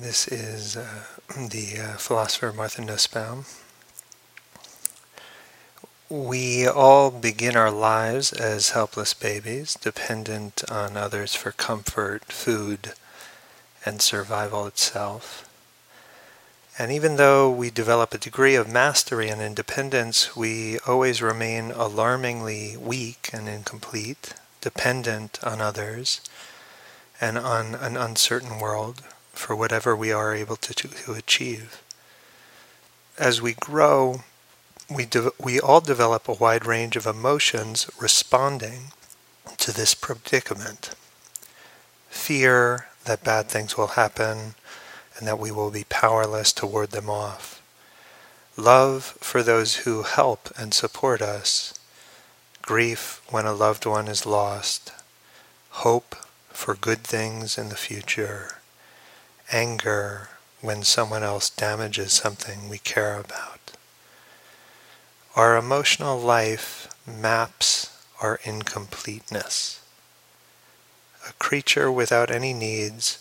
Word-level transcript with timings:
This 0.00 0.28
is 0.28 0.76
uh, 0.76 0.86
the 1.36 1.80
uh, 1.80 1.96
philosopher 1.96 2.52
Martha 2.52 2.82
Nussbaum. 2.82 3.46
We 6.08 6.68
all 6.68 7.10
begin 7.10 7.56
our 7.56 7.72
lives 7.72 8.32
as 8.32 8.70
helpless 8.70 9.12
babies, 9.12 9.74
dependent 9.74 10.62
on 10.70 10.96
others 10.96 11.34
for 11.34 11.50
comfort, 11.50 12.26
food, 12.26 12.92
and 13.84 14.00
survival 14.00 14.68
itself. 14.68 15.50
And 16.78 16.92
even 16.92 17.16
though 17.16 17.50
we 17.50 17.68
develop 17.68 18.14
a 18.14 18.18
degree 18.18 18.54
of 18.54 18.70
mastery 18.70 19.28
and 19.28 19.42
independence, 19.42 20.36
we 20.36 20.78
always 20.86 21.20
remain 21.20 21.72
alarmingly 21.72 22.76
weak 22.76 23.30
and 23.32 23.48
incomplete, 23.48 24.34
dependent 24.60 25.40
on 25.42 25.60
others 25.60 26.20
and 27.20 27.36
on 27.36 27.74
an 27.74 27.96
uncertain 27.96 28.60
world 28.60 29.02
for 29.38 29.54
whatever 29.54 29.94
we 29.94 30.10
are 30.12 30.34
able 30.34 30.56
to, 30.56 30.74
to 30.74 31.12
achieve. 31.12 31.80
As 33.16 33.40
we 33.40 33.54
grow, 33.54 34.24
we, 34.90 35.06
de- 35.06 35.30
we 35.40 35.60
all 35.60 35.80
develop 35.80 36.28
a 36.28 36.34
wide 36.34 36.66
range 36.66 36.96
of 36.96 37.06
emotions 37.06 37.88
responding 37.98 38.92
to 39.56 39.72
this 39.72 39.94
predicament. 39.94 40.90
Fear 42.08 42.88
that 43.04 43.24
bad 43.24 43.46
things 43.46 43.76
will 43.76 43.94
happen 44.02 44.54
and 45.16 45.26
that 45.28 45.38
we 45.38 45.52
will 45.52 45.70
be 45.70 45.84
powerless 45.88 46.52
to 46.54 46.66
ward 46.66 46.90
them 46.90 47.08
off. 47.08 47.62
Love 48.56 49.16
for 49.20 49.42
those 49.44 49.76
who 49.76 50.02
help 50.02 50.50
and 50.58 50.74
support 50.74 51.22
us. 51.22 51.78
Grief 52.60 53.22
when 53.30 53.46
a 53.46 53.54
loved 53.54 53.86
one 53.86 54.08
is 54.08 54.26
lost. 54.26 54.92
Hope 55.70 56.16
for 56.48 56.74
good 56.74 57.04
things 57.04 57.56
in 57.56 57.68
the 57.68 57.76
future 57.76 58.57
anger 59.52 60.28
when 60.60 60.82
someone 60.82 61.22
else 61.22 61.48
damages 61.50 62.12
something 62.12 62.68
we 62.68 62.78
care 62.78 63.18
about. 63.18 63.72
Our 65.36 65.56
emotional 65.56 66.18
life 66.18 66.88
maps 67.06 67.90
our 68.20 68.40
incompleteness. 68.44 69.80
A 71.28 71.32
creature 71.34 71.90
without 71.90 72.30
any 72.30 72.52
needs 72.52 73.18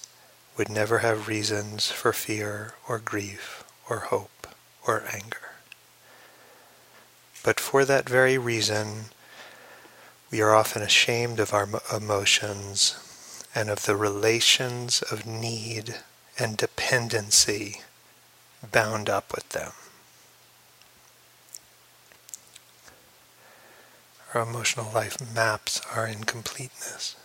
would 0.58 0.70
never 0.70 1.00
have 1.00 1.28
reasons 1.28 1.92
for 1.92 2.12
fear 2.14 2.74
or 2.88 2.98
grief 2.98 3.64
or 3.90 4.00
hope 4.00 4.48
or 4.88 5.04
anger. 5.14 5.54
But 7.44 7.60
for 7.60 7.86
that 7.86 8.10
very 8.10 8.38
reason, 8.38 9.06
we 10.32 10.42
are 10.42 10.56
often 10.56 10.82
ashamed 10.82 11.40
of 11.40 11.54
our 11.54 11.70
emotions 11.96 12.96
and 13.54 13.70
of 13.70 13.86
the 13.86 13.96
relations 13.96 15.02
of 15.04 15.26
need 15.26 15.96
and 16.40 16.58
dependency 16.58 17.82
bound 18.72 19.10
up 19.10 19.34
with 19.34 19.50
them. 19.50 19.72
Our 24.34 24.42
emotional 24.42 24.92
life 24.94 25.18
maps 25.34 25.82
our 25.96 26.06
incompleteness. 26.06 27.16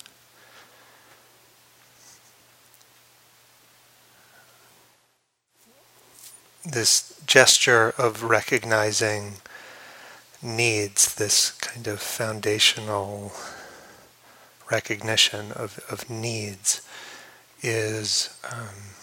This 6.65 7.21
gesture 7.27 7.93
of 7.99 8.23
recognizing 8.23 9.39
needs, 10.41 11.15
this 11.17 11.51
kind 11.53 11.87
of 11.89 12.01
foundational 12.01 13.33
recognition 14.71 15.53
of, 15.53 15.81
of 15.91 16.09
needs, 16.09 16.83
is 17.63 18.39
um, 18.51 18.95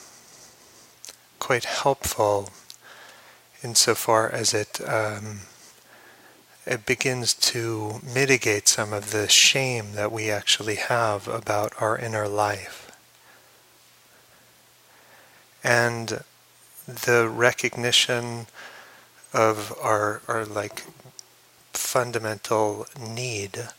quite 1.50 1.66
helpful 1.66 2.52
insofar 3.64 4.30
as 4.30 4.54
it 4.54 4.80
um, 4.88 5.40
it 6.68 6.86
begins 6.86 7.34
to 7.34 8.00
mitigate 8.04 8.68
some 8.68 8.94
of 8.94 9.10
the 9.10 9.28
shame 9.28 9.94
that 9.94 10.12
we 10.12 10.30
actually 10.30 10.76
have 10.76 11.28
about 11.28 11.74
our 11.82 11.98
inner 11.98 12.28
life. 12.28 12.92
And 15.64 16.24
the 16.86 17.28
recognition 17.28 18.46
of 19.34 19.74
our, 19.82 20.22
our 20.28 20.46
like 20.46 20.84
fundamental 21.74 22.86
need 22.96 23.70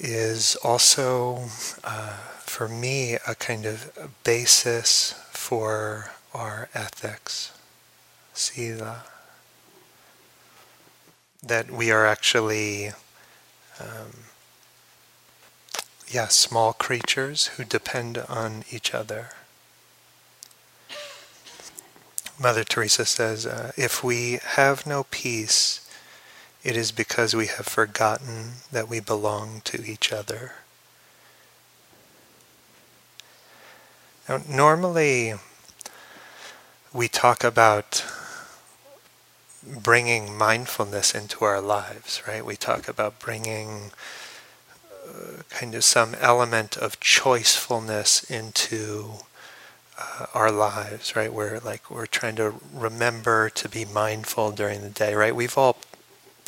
is 0.00 0.56
also, 0.64 1.44
uh, 1.84 2.16
for 2.40 2.68
me, 2.68 3.18
a 3.26 3.34
kind 3.34 3.66
of 3.66 4.10
basis 4.24 5.12
for 5.30 6.10
our 6.32 6.68
ethics, 6.74 7.52
sila. 8.32 9.04
That 11.42 11.70
we 11.70 11.90
are 11.90 12.06
actually, 12.06 12.88
um, 13.78 14.24
yeah, 16.08 16.28
small 16.28 16.72
creatures 16.72 17.48
who 17.48 17.64
depend 17.64 18.18
on 18.18 18.64
each 18.70 18.94
other. 18.94 19.30
Mother 22.40 22.64
Teresa 22.64 23.04
says, 23.04 23.46
uh, 23.46 23.72
if 23.76 24.02
we 24.02 24.40
have 24.42 24.86
no 24.86 25.04
peace, 25.10 25.86
it 26.62 26.76
is 26.76 26.92
because 26.92 27.34
we 27.34 27.46
have 27.46 27.66
forgotten 27.66 28.52
that 28.70 28.88
we 28.88 29.00
belong 29.00 29.62
to 29.64 29.84
each 29.84 30.12
other. 30.12 30.52
Now, 34.28 34.42
normally, 34.48 35.34
we 36.92 37.08
talk 37.08 37.42
about 37.42 38.04
bringing 39.66 40.36
mindfulness 40.36 41.14
into 41.14 41.44
our 41.44 41.60
lives, 41.60 42.22
right? 42.26 42.44
We 42.44 42.56
talk 42.56 42.88
about 42.88 43.18
bringing 43.18 43.92
uh, 45.08 45.42
kind 45.48 45.74
of 45.74 45.84
some 45.84 46.14
element 46.20 46.76
of 46.76 47.00
choicefulness 47.00 48.30
into 48.30 49.24
uh, 49.98 50.26
our 50.34 50.50
lives, 50.50 51.16
right? 51.16 51.32
We're 51.32 51.58
like 51.58 51.90
we're 51.90 52.06
trying 52.06 52.36
to 52.36 52.54
remember 52.72 53.50
to 53.50 53.68
be 53.68 53.84
mindful 53.84 54.52
during 54.52 54.82
the 54.82 54.90
day, 54.90 55.14
right? 55.14 55.34
We've 55.34 55.56
all 55.58 55.76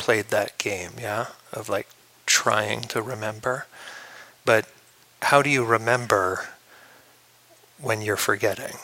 played 0.03 0.27
that 0.27 0.57
game, 0.57 0.91
yeah, 0.99 1.27
of 1.53 1.69
like 1.69 1.87
trying 2.25 2.81
to 2.81 3.01
remember. 3.01 3.67
But 4.43 4.67
how 5.21 5.41
do 5.41 5.49
you 5.49 5.63
remember 5.63 6.49
when 7.79 8.01
you're 8.01 8.17
forgetting, 8.17 8.75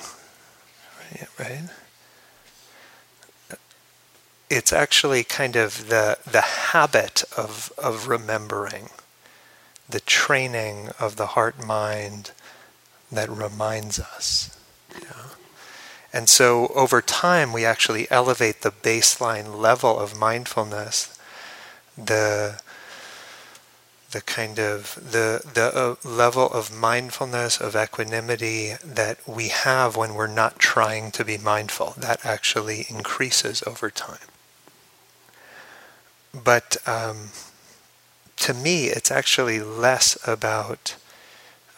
right? 1.37 1.63
It's 4.49 4.71
actually 4.71 5.25
kind 5.25 5.57
of 5.57 5.89
the 5.89 6.19
the 6.25 6.71
habit 6.71 7.25
of 7.35 7.73
of 7.77 8.07
remembering, 8.07 8.87
the 9.89 9.99
training 9.99 10.91
of 11.01 11.17
the 11.17 11.27
heart 11.35 11.61
mind 11.61 12.31
that 13.11 13.29
reminds 13.29 13.99
us. 13.99 14.57
And 16.11 16.27
so 16.27 16.67
over 16.75 17.01
time, 17.01 17.53
we 17.53 17.65
actually 17.65 18.09
elevate 18.09 18.61
the 18.61 18.71
baseline 18.71 19.59
level 19.59 19.99
of 19.99 20.17
mindfulness, 20.17 21.17
the 21.97 22.59
the 24.11 24.21
kind 24.21 24.57
of 24.57 24.95
the 24.95 25.41
the 25.53 25.71
uh, 25.75 25.95
level 26.07 26.47
of 26.47 26.75
mindfulness 26.75 27.61
of 27.61 27.75
equanimity 27.75 28.73
that 28.83 29.19
we 29.27 29.49
have 29.49 29.95
when 29.95 30.15
we're 30.15 30.25
not 30.25 30.57
trying 30.57 31.11
to 31.11 31.23
be 31.23 31.37
mindful. 31.37 31.93
That 31.95 32.25
actually 32.25 32.87
increases 32.89 33.61
over 33.67 33.91
time. 33.91 34.17
But 36.33 36.77
um, 36.87 37.29
to 38.37 38.53
me 38.53 38.85
it's 38.85 39.11
actually 39.11 39.59
less 39.59 40.17
about 40.27 40.95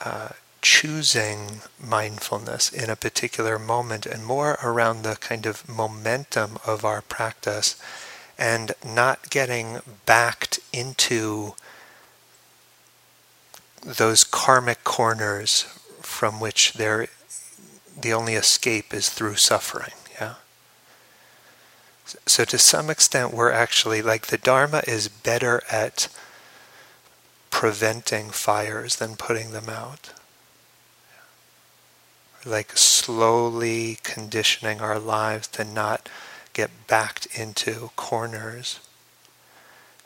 uh, 0.04 0.30
choosing 0.62 1.62
mindfulness 1.84 2.72
in 2.72 2.90
a 2.90 2.96
particular 2.96 3.58
moment 3.58 4.06
and 4.06 4.26
more 4.26 4.60
around 4.64 5.02
the 5.02 5.16
kind 5.16 5.46
of 5.46 5.68
momentum 5.68 6.60
of 6.66 6.86
our 6.86 7.02
practice 7.02 7.82
and 8.38 8.74
not 8.86 9.30
getting 9.30 9.80
backed 10.06 10.60
into 10.72 11.54
those 13.84 14.24
karmic 14.24 14.84
corners 14.84 15.64
from 16.02 16.40
which 16.40 16.74
there 16.74 17.08
the 18.00 18.14
only 18.14 18.36
escape 18.36 18.94
is 18.94 19.10
through 19.10 19.36
suffering 19.36 19.94
yeah? 20.20 20.36
So 22.28 22.46
to 22.46 22.58
some 22.60 22.92
extent 22.92 23.34
we're 23.34 23.52
actually 23.52 24.04
like 24.04 24.28
the 24.28 24.38
dharma 24.38 24.84
is 24.88 25.08
better 25.08 25.64
at 25.72 26.08
preventing 27.50 28.30
fires 28.30 28.98
than 28.98 29.16
putting 29.16 29.52
them 29.52 29.68
out 29.68 30.12
like 32.46 32.78
slowly 32.78 33.98
conditioning 34.04 34.82
our 34.82 35.00
lives 35.00 35.48
to 35.50 35.64
not 35.64 36.10
get 36.54 36.70
backed 36.88 37.28
into 37.38 37.92
corners 37.96 38.80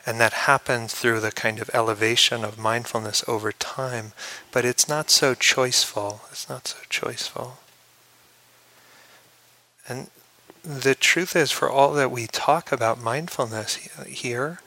And 0.04 0.20
that 0.20 0.32
happens 0.32 0.94
through 0.94 1.20
the 1.20 1.32
kind 1.32 1.58
of 1.60 1.68
elevation 1.74 2.44
of 2.44 2.58
mindfulness 2.58 3.24
over 3.26 3.50
time, 3.50 4.12
but 4.52 4.64
it's 4.64 4.88
not 4.88 5.10
so 5.10 5.34
choiceful. 5.34 6.20
It's 6.30 6.48
not 6.48 6.68
so 6.68 6.78
choiceful. 6.88 7.52
And 9.88 10.10
the 10.62 10.94
truth 10.94 11.34
is, 11.36 11.50
for 11.50 11.70
all 11.70 11.92
that 11.94 12.10
we 12.10 12.26
talk 12.26 12.72
about 12.72 13.00
mindfulness 13.02 13.76
here, 14.06 14.60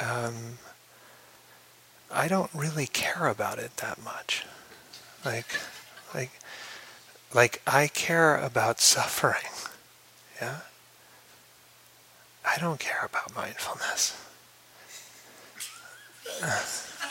um, 0.00 0.58
I 2.10 2.28
don't 2.28 2.50
really 2.54 2.86
care 2.86 3.26
about 3.26 3.58
it 3.58 3.76
that 3.78 4.02
much. 4.02 4.44
Like, 5.24 5.46
like, 6.14 6.30
like 7.36 7.60
I 7.66 7.88
care 7.88 8.34
about 8.34 8.80
suffering. 8.80 9.52
Yeah. 10.40 10.60
I 12.46 12.58
don't 12.58 12.80
care 12.80 13.04
about 13.04 13.34
mindfulness. 13.36 14.18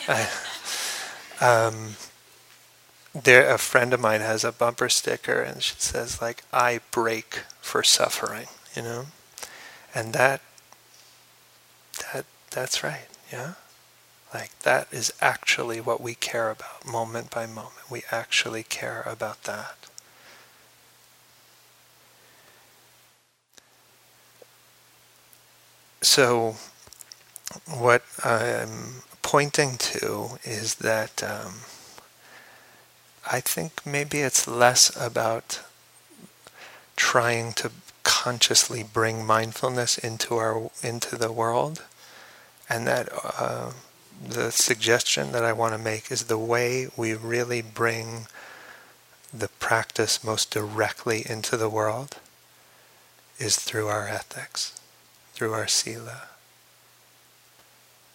I, 0.08 0.28
um, 1.40 1.94
there, 3.14 3.48
a 3.54 3.58
friend 3.58 3.94
of 3.94 4.00
mine 4.00 4.20
has 4.20 4.42
a 4.42 4.50
bumper 4.50 4.88
sticker, 4.88 5.40
and 5.40 5.62
she 5.62 5.74
says 5.78 6.20
like, 6.20 6.42
"I 6.52 6.80
break 6.90 7.42
for 7.60 7.82
suffering," 7.84 8.48
you 8.74 8.82
know, 8.82 9.06
and 9.94 10.12
that, 10.12 10.40
that, 12.12 12.26
that's 12.50 12.82
right, 12.82 13.08
yeah. 13.32 13.54
Like 14.34 14.58
that 14.60 14.88
is 14.92 15.12
actually 15.20 15.80
what 15.80 16.00
we 16.00 16.14
care 16.14 16.50
about, 16.50 16.84
moment 16.86 17.30
by 17.30 17.46
moment. 17.46 17.90
We 17.90 18.02
actually 18.10 18.64
care 18.64 19.02
about 19.06 19.44
that. 19.44 19.85
So, 26.06 26.54
what 27.66 28.04
I'm 28.24 29.02
pointing 29.22 29.76
to 29.76 30.38
is 30.44 30.76
that 30.76 31.20
um, 31.20 31.54
I 33.30 33.40
think 33.40 33.84
maybe 33.84 34.20
it's 34.20 34.46
less 34.46 34.96
about 34.96 35.62
trying 36.94 37.54
to 37.54 37.72
consciously 38.04 38.84
bring 38.84 39.26
mindfulness 39.26 39.98
into 39.98 40.36
our 40.36 40.70
into 40.80 41.16
the 41.16 41.32
world, 41.32 41.82
and 42.70 42.86
that 42.86 43.08
uh, 43.40 43.72
the 44.24 44.52
suggestion 44.52 45.32
that 45.32 45.44
I 45.44 45.52
want 45.52 45.74
to 45.74 45.90
make 45.92 46.12
is 46.12 46.26
the 46.26 46.38
way 46.38 46.86
we 46.96 47.14
really 47.14 47.62
bring 47.62 48.28
the 49.34 49.48
practice 49.58 50.22
most 50.22 50.52
directly 50.52 51.26
into 51.28 51.56
the 51.56 51.68
world 51.68 52.18
is 53.40 53.56
through 53.56 53.88
our 53.88 54.06
ethics 54.06 54.80
through 55.36 55.52
our 55.52 55.68
sila. 55.68 56.22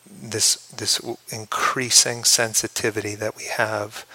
This, 0.09 0.55
this 0.69 0.99
increasing 1.29 2.23
sensitivity 2.23 3.13
that 3.13 3.37
we 3.37 3.43
have 3.45 4.07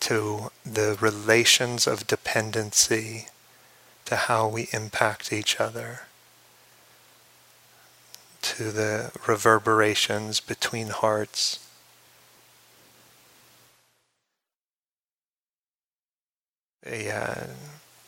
to 0.00 0.52
the 0.64 0.96
relations 1.00 1.88
of 1.88 2.06
dependency, 2.06 3.26
to 4.04 4.14
how 4.14 4.46
we 4.46 4.68
impact 4.72 5.32
each 5.32 5.58
other, 5.58 6.02
to 8.42 8.70
the 8.70 9.10
reverberations 9.26 10.38
between 10.38 10.88
hearts. 10.88 11.58
A 16.86 17.10
uh, 17.10 17.46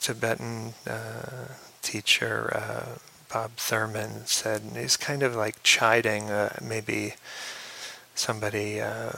Tibetan 0.00 0.74
uh, 0.86 1.54
teacher, 1.82 2.52
uh, 2.54 2.98
Bob 3.32 3.52
Thurman 3.56 4.26
said, 4.26 4.62
and 4.62 4.76
he's 4.76 4.96
kind 4.96 5.22
of 5.22 5.34
like 5.34 5.62
chiding 5.62 6.30
uh, 6.30 6.56
maybe 6.62 7.14
somebody 8.14 8.80
uh, 8.80 9.12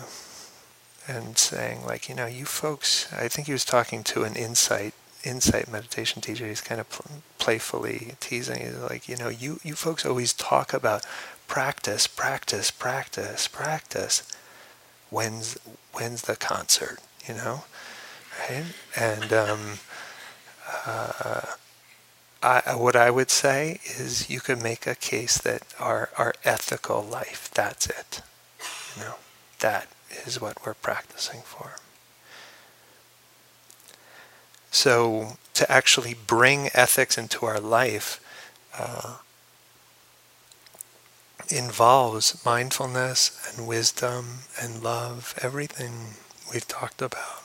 and 1.06 1.38
saying 1.38 1.84
like, 1.84 2.08
you 2.08 2.14
know, 2.14 2.26
you 2.26 2.44
folks, 2.44 3.12
I 3.12 3.28
think 3.28 3.46
he 3.46 3.52
was 3.52 3.64
talking 3.64 4.02
to 4.04 4.24
an 4.24 4.34
insight 4.34 4.94
insight 5.24 5.70
meditation 5.70 6.22
teacher. 6.22 6.46
He's 6.46 6.60
kind 6.60 6.80
of 6.80 6.88
pl- 6.90 7.22
playfully 7.38 8.14
teasing. 8.20 8.60
He's 8.60 8.76
like, 8.76 9.08
you 9.08 9.16
know, 9.16 9.28
you, 9.28 9.60
you 9.62 9.74
folks 9.74 10.06
always 10.06 10.32
talk 10.32 10.72
about 10.72 11.04
practice, 11.48 12.06
practice, 12.06 12.70
practice, 12.70 13.48
practice. 13.48 14.30
When's 15.10 15.58
when's 15.92 16.22
the 16.22 16.36
concert? 16.36 17.00
You 17.26 17.34
know, 17.34 17.64
right? 18.48 18.64
And 18.96 19.32
um, 19.32 19.78
uh, 20.86 21.42
I, 22.42 22.76
what 22.76 22.94
I 22.94 23.10
would 23.10 23.30
say 23.30 23.80
is 23.84 24.30
you 24.30 24.40
could 24.40 24.62
make 24.62 24.86
a 24.86 24.94
case 24.94 25.38
that 25.38 25.62
our, 25.80 26.10
our 26.16 26.34
ethical 26.44 27.02
life, 27.02 27.50
that's 27.52 27.86
it. 27.86 28.22
You 28.96 29.02
know, 29.04 29.14
that 29.58 29.88
is 30.24 30.40
what 30.40 30.64
we're 30.64 30.74
practicing 30.74 31.40
for. 31.40 31.72
So 34.70 35.38
to 35.54 35.70
actually 35.70 36.14
bring 36.14 36.70
ethics 36.74 37.18
into 37.18 37.44
our 37.46 37.58
life 37.58 38.20
uh, 38.78 39.16
involves 41.50 42.44
mindfulness 42.44 43.52
and 43.56 43.66
wisdom 43.66 44.40
and 44.60 44.82
love, 44.82 45.34
everything 45.42 46.14
we've 46.52 46.68
talked 46.68 47.02
about. 47.02 47.37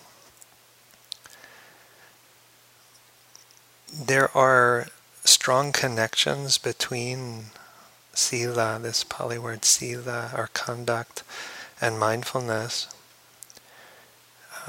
There 3.94 4.36
are 4.36 4.88
strong 5.24 5.72
connections 5.72 6.58
between 6.58 7.46
sila, 8.14 8.80
this 8.82 9.04
Pali 9.04 9.38
word 9.38 9.64
sila, 9.64 10.32
our 10.36 10.48
conduct, 10.48 11.24
and 11.80 12.00
mindfulness. 12.00 12.88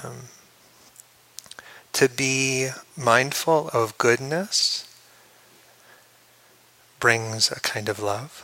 Um, 0.03 0.25
to 1.95 2.09
be 2.09 2.69
mindful 2.97 3.71
of 3.73 3.97
goodness 3.99 4.87
brings 7.01 7.51
a 7.51 7.61
kind 7.61 7.89
of 7.89 8.01
love, 8.01 8.43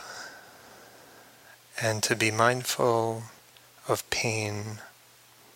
and 1.81 2.01
to 2.03 2.15
be 2.15 2.31
mindful 2.31 3.23
of 3.87 4.09
pain 4.09 4.79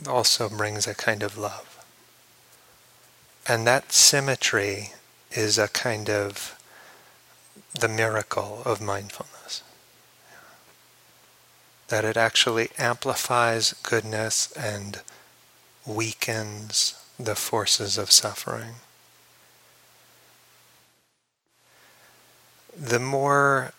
also 0.08 0.50
brings 0.50 0.88
a 0.88 0.94
kind 0.94 1.24
of 1.24 1.38
love. 1.38 1.84
And 3.48 3.66
that 3.66 3.92
symmetry 3.92 4.92
is 5.36 5.58
a 5.58 5.68
kind 5.68 6.10
of 6.10 6.58
the 7.80 7.88
miracle 7.88 8.62
of 8.66 8.82
mindfulness. 8.82 9.64
That 11.90 12.06
it 12.06 12.18
actually 12.18 12.70
amplifies 12.78 13.74
goodness 13.84 14.52
and 14.54 15.02
weakens 15.86 16.96
the 17.20 17.36
forces 17.36 17.98
of 17.98 18.12
suffering. 18.12 18.76
The 22.78 23.00
more 23.00 23.74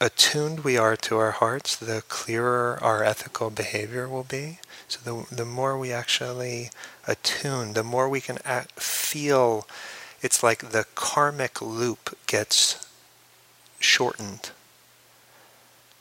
attuned 0.00 0.60
we 0.60 0.76
are 0.76 0.96
to 0.96 1.16
our 1.18 1.32
hearts, 1.32 1.76
the 1.76 2.02
clearer 2.08 2.78
our 2.82 3.02
ethical 3.02 3.50
behavior 3.50 4.08
will 4.08 4.24
be. 4.24 4.58
So 4.88 5.00
the, 5.04 5.34
the 5.34 5.44
more 5.44 5.78
we 5.78 5.92
actually 5.92 6.70
attune, 7.06 7.72
the 7.72 7.84
more 7.84 8.08
we 8.08 8.20
can 8.20 8.38
act, 8.44 8.80
feel 8.80 9.66
it's 10.24 10.42
like 10.42 10.70
the 10.70 10.86
karmic 10.94 11.60
loop 11.60 12.16
gets 12.26 12.88
shortened. 13.78 14.52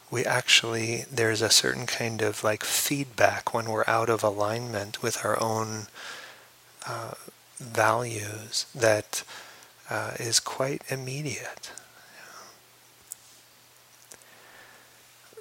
We 0.10 0.24
actually, 0.24 1.03
there's 1.12 1.42
a 1.42 1.50
certain 1.50 1.86
kind 1.86 2.22
of 2.22 2.42
like 2.42 2.63
feedback 2.63 3.53
when 3.53 3.65
we're 3.65 3.84
out 3.86 4.10
of 4.10 4.24
alignment 4.24 5.03
with 5.03 5.25
our 5.25 5.38
own 5.44 5.88
uh, 6.88 7.15
values 7.60 8.65
that 8.74 9.24
uh, 9.89 10.12
is 10.18 10.39
quite 10.39 10.84
immediate. 10.89 11.72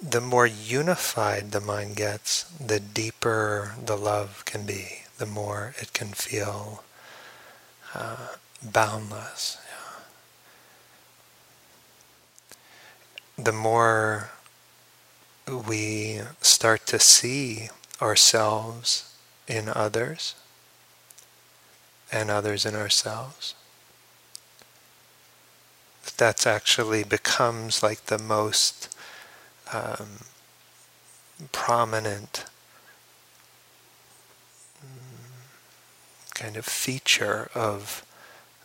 The 0.02 0.20
more 0.20 0.48
unified 0.48 1.52
the 1.52 1.60
mind 1.60 1.94
gets, 1.94 2.42
the 2.44 2.80
deeper 2.80 3.76
the 3.80 3.96
love 3.96 4.42
can 4.44 4.66
be, 4.66 5.04
the 5.18 5.26
more 5.26 5.76
it 5.80 5.92
can 5.92 6.08
feel 6.08 6.82
uh, 7.94 8.26
boundless. 8.62 9.58
Yeah. 13.38 13.44
The 13.44 13.52
more 13.52 14.30
we 15.46 16.20
start 16.40 16.86
to 16.86 16.98
see 16.98 17.68
ourselves 18.00 19.14
in 19.48 19.68
others 19.68 20.34
and 22.10 22.30
others 22.30 22.64
in 22.64 22.74
ourselves, 22.74 23.54
that 26.18 26.46
actually 26.46 27.02
becomes 27.02 27.82
like 27.82 28.06
the 28.06 28.18
most 28.18 28.94
um, 29.72 30.24
prominent 31.50 32.44
mm, 34.84 36.34
kind 36.34 36.56
of 36.56 36.64
feature 36.64 37.50
of 37.54 38.04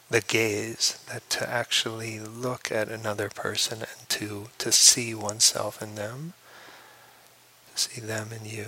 the 0.10 0.22
gaze, 0.22 1.04
that 1.12 1.30
to 1.30 1.50
actually 1.50 2.20
look 2.20 2.72
at 2.72 2.88
another 2.88 3.30
person 3.30 3.80
and 3.80 4.10
to, 4.10 4.48
to 4.58 4.72
see 4.72 5.14
oneself 5.14 5.82
in 5.82 5.96
them, 5.96 6.34
to 7.76 7.82
see 7.82 8.02
them 8.02 8.30
in 8.32 8.50
you. 8.50 8.68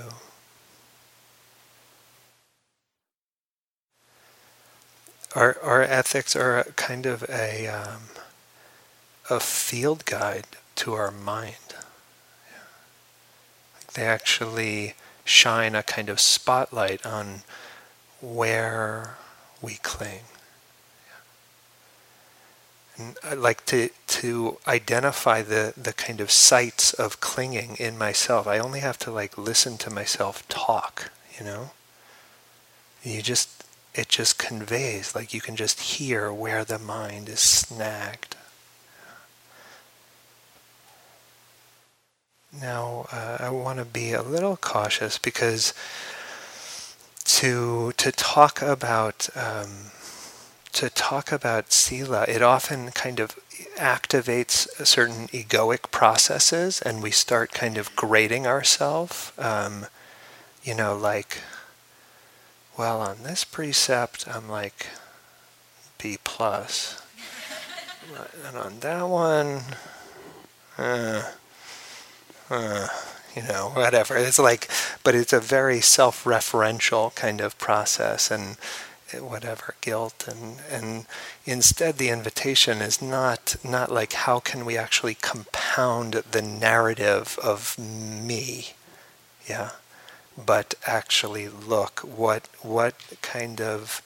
Our, 5.35 5.57
our 5.61 5.83
ethics 5.83 6.35
are 6.35 6.63
kind 6.75 7.05
of 7.05 7.23
a, 7.29 7.67
um, 7.67 8.01
a 9.29 9.39
field 9.39 10.05
guide 10.05 10.47
to 10.75 10.93
our 10.93 11.11
mind. 11.11 11.55
They 13.93 14.03
actually 14.03 14.95
shine 15.23 15.75
a 15.75 15.83
kind 15.83 16.09
of 16.09 16.19
spotlight 16.19 17.05
on 17.05 17.43
where 18.21 19.17
we 19.61 19.75
cling. 19.75 20.21
I 23.23 23.33
like 23.33 23.65
to, 23.67 23.89
to 24.07 24.57
identify 24.67 25.41
the, 25.41 25.73
the 25.77 25.93
kind 25.93 26.19
of 26.21 26.31
sites 26.31 26.93
of 26.93 27.19
clinging 27.19 27.75
in 27.77 27.97
myself. 27.97 28.47
I 28.47 28.59
only 28.59 28.79
have 28.81 28.97
to 28.99 29.11
like 29.11 29.37
listen 29.37 29.77
to 29.79 29.89
myself 29.89 30.47
talk, 30.47 31.11
you 31.37 31.45
know? 31.45 31.71
You 33.03 33.21
just, 33.21 33.63
it 33.95 34.09
just 34.09 34.37
conveys, 34.37 35.15
like 35.15 35.33
you 35.33 35.41
can 35.41 35.55
just 35.55 35.79
hear 35.79 36.33
where 36.33 36.65
the 36.65 36.79
mind 36.79 37.29
is 37.29 37.39
snagged. 37.39 38.35
Now, 42.51 43.07
uh, 43.11 43.37
I 43.39 43.49
want 43.51 43.79
to 43.79 43.85
be 43.85 44.11
a 44.11 44.23
little 44.23 44.57
cautious 44.57 45.17
because 45.17 45.73
to 47.25 47.93
to 47.97 48.11
talk 48.11 48.61
about 48.61 49.29
um, 49.35 49.91
to 50.73 50.89
talk 50.89 51.31
about 51.31 51.71
sila, 51.71 52.25
it 52.27 52.41
often 52.41 52.91
kind 52.91 53.19
of 53.19 53.35
activates 53.77 54.67
certain 54.85 55.27
egoic 55.27 55.91
processes, 55.91 56.81
and 56.81 57.01
we 57.01 57.11
start 57.11 57.51
kind 57.51 57.77
of 57.77 57.95
grading 57.95 58.45
ourselves. 58.45 59.31
Um, 59.37 59.87
you 60.63 60.75
know, 60.75 60.95
like, 60.95 61.39
well, 62.77 63.01
on 63.01 63.23
this 63.23 63.43
precept, 63.43 64.27
I'm 64.27 64.47
like 64.49 64.87
B 65.97 66.17
plus, 66.23 67.01
and 68.45 68.57
on 68.57 68.79
that 68.79 69.03
one, 69.03 69.61
uh, 70.77 71.31
uh, 72.49 72.87
you 73.35 73.43
know, 73.43 73.71
whatever. 73.73 74.17
It's 74.17 74.39
like, 74.39 74.69
but 75.03 75.15
it's 75.15 75.33
a 75.33 75.39
very 75.39 75.81
self-referential 75.81 77.13
kind 77.15 77.41
of 77.41 77.57
process, 77.57 78.31
and 78.31 78.57
whatever 79.15 79.75
guilt 79.81 80.27
and 80.27 80.57
and 80.69 81.05
instead 81.45 81.97
the 81.97 82.09
invitation 82.09 82.81
is 82.81 83.01
not 83.01 83.55
not 83.63 83.91
like 83.91 84.13
how 84.13 84.39
can 84.39 84.65
we 84.65 84.77
actually 84.77 85.15
compound 85.15 86.13
the 86.31 86.41
narrative 86.41 87.37
of 87.43 87.77
me? 87.77 88.69
Yeah. 89.47 89.71
But 90.37 90.75
actually 90.85 91.49
look 91.49 91.99
what 92.01 92.47
what 92.61 92.95
kind 93.21 93.59
of 93.59 94.01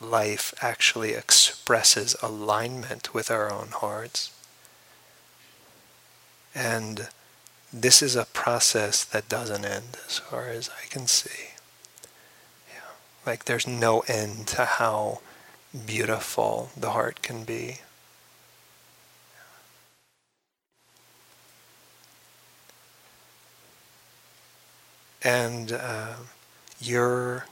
life 0.00 0.52
actually 0.60 1.12
expresses 1.12 2.14
alignment 2.22 3.14
with 3.14 3.30
our 3.30 3.50
own 3.50 3.68
hearts. 3.68 4.32
And 6.54 7.08
this 7.72 8.02
is 8.02 8.14
a 8.14 8.26
process 8.26 9.02
that 9.04 9.28
doesn't 9.28 9.64
end 9.64 9.96
as 10.06 10.18
far 10.18 10.48
as 10.48 10.68
I 10.68 10.86
can 10.88 11.06
see 11.06 11.53
like 13.26 13.44
there's 13.44 13.66
no 13.66 14.00
end 14.00 14.46
to 14.48 14.64
how 14.64 15.20
beautiful 15.86 16.70
the 16.76 16.90
heart 16.90 17.22
can 17.22 17.44
be. 17.44 17.78
And 25.22 25.72
uh, 25.72 26.16
you're 26.80 27.46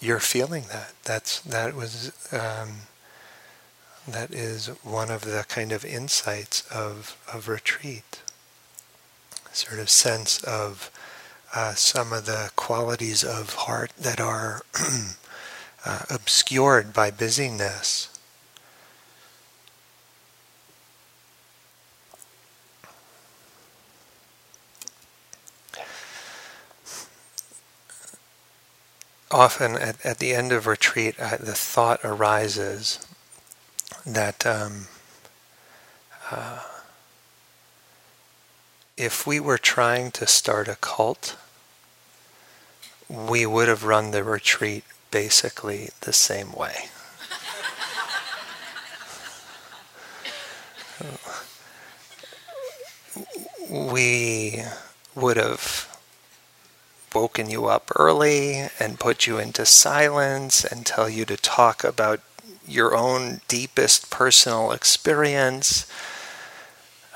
you're 0.00 0.20
feeling 0.20 0.64
that. 0.70 0.92
That's 1.04 1.40
that 1.40 1.74
was 1.74 2.12
um, 2.32 2.88
that 4.08 4.30
is 4.30 4.68
one 4.82 5.10
of 5.10 5.22
the 5.22 5.44
kind 5.48 5.72
of 5.72 5.84
insights 5.84 6.62
of 6.70 7.16
of 7.32 7.48
retreat. 7.48 8.22
Sort 9.52 9.78
of 9.78 9.88
sense 9.88 10.42
of 10.42 10.90
uh, 11.54 11.74
some 11.74 12.12
of 12.12 12.26
the 12.26 12.50
qualities 12.56 13.22
of 13.22 13.54
heart 13.54 13.92
that 13.96 14.20
are 14.20 14.62
uh, 15.84 16.00
obscured 16.10 16.92
by 16.92 17.10
busyness. 17.10 18.10
Often 29.30 29.76
at, 29.76 30.04
at 30.04 30.18
the 30.18 30.32
end 30.32 30.52
of 30.52 30.66
retreat, 30.66 31.14
uh, 31.18 31.36
the 31.38 31.54
thought 31.54 32.00
arises 32.04 33.04
that 34.04 34.44
um, 34.44 34.86
uh, 36.30 36.62
if 38.96 39.26
we 39.26 39.40
were 39.40 39.58
trying 39.58 40.10
to 40.12 40.26
start 40.26 40.68
a 40.68 40.76
cult, 40.76 41.36
we 43.08 43.46
would 43.46 43.68
have 43.68 43.84
run 43.84 44.10
the 44.10 44.24
retreat 44.24 44.84
basically 45.10 45.90
the 46.00 46.12
same 46.12 46.52
way. 46.52 46.86
we 53.70 54.62
would 55.14 55.36
have 55.36 55.88
woken 57.14 57.48
you 57.48 57.66
up 57.66 57.90
early 57.96 58.68
and 58.80 58.98
put 58.98 59.26
you 59.26 59.38
into 59.38 59.64
silence 59.64 60.64
and 60.64 60.84
tell 60.84 61.08
you 61.08 61.24
to 61.24 61.36
talk 61.36 61.84
about 61.84 62.20
your 62.66 62.96
own 62.96 63.40
deepest 63.46 64.10
personal 64.10 64.72
experience. 64.72 65.86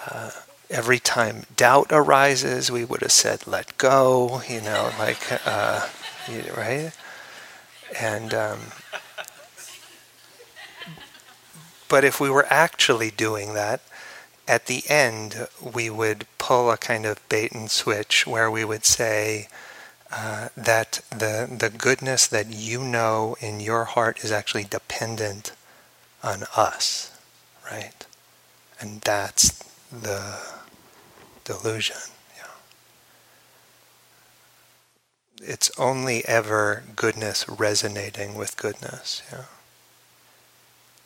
Uh, 0.06 0.30
every 0.70 0.98
time 0.98 1.44
doubt 1.56 1.88
arises, 1.90 2.70
we 2.70 2.84
would 2.84 3.02
have 3.02 3.12
said, 3.12 3.46
let 3.46 3.76
go, 3.78 4.42
you 4.48 4.60
know, 4.60 4.90
like, 4.98 5.18
uh, 5.46 5.88
right? 6.56 6.92
And, 8.00 8.34
um, 8.34 8.58
but 11.88 12.04
if 12.04 12.20
we 12.20 12.28
were 12.28 12.46
actually 12.50 13.10
doing 13.10 13.54
that, 13.54 13.80
at 14.46 14.66
the 14.66 14.82
end, 14.88 15.46
we 15.60 15.90
would 15.90 16.26
pull 16.38 16.70
a 16.70 16.76
kind 16.76 17.06
of 17.06 17.26
bait 17.28 17.52
and 17.52 17.70
switch 17.70 18.26
where 18.26 18.50
we 18.50 18.64
would 18.64 18.84
say 18.84 19.48
uh, 20.10 20.48
that 20.56 21.00
the, 21.10 21.48
the 21.50 21.70
goodness 21.70 22.26
that 22.26 22.46
you 22.46 22.82
know 22.82 23.36
in 23.40 23.60
your 23.60 23.84
heart 23.84 24.24
is 24.24 24.32
actually 24.32 24.64
dependent 24.64 25.52
on 26.22 26.44
us, 26.56 27.10
right? 27.70 28.06
And 28.80 29.00
that's 29.02 29.62
the 29.92 30.57
delusion. 31.48 31.96
Yeah. 32.36 32.44
It's 35.40 35.70
only 35.78 36.22
ever 36.26 36.84
goodness 36.94 37.48
resonating 37.48 38.34
with 38.34 38.58
goodness. 38.58 39.22
Yeah. 39.32 39.44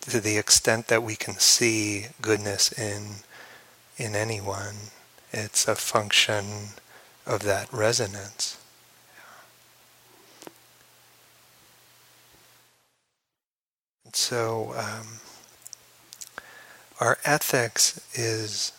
To 0.00 0.20
the 0.20 0.36
extent 0.36 0.88
that 0.88 1.04
we 1.04 1.14
can 1.14 1.38
see 1.38 2.08
goodness 2.20 2.72
in 2.72 3.22
in 3.96 4.16
anyone, 4.16 4.90
it's 5.32 5.68
a 5.68 5.76
function 5.76 6.70
of 7.24 7.42
that 7.44 7.72
resonance. 7.72 8.58
So, 14.12 14.74
um, 14.76 15.20
our 17.00 17.18
ethics 17.24 18.00
is 18.14 18.72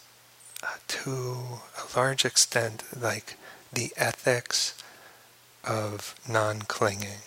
Uh, 0.64 0.68
to 0.88 1.36
a 1.78 1.98
large 1.98 2.24
extent 2.24 2.84
like 2.98 3.36
the 3.74 3.92
ethics 3.98 4.82
of 5.66 6.16
non-clinging 6.28 7.20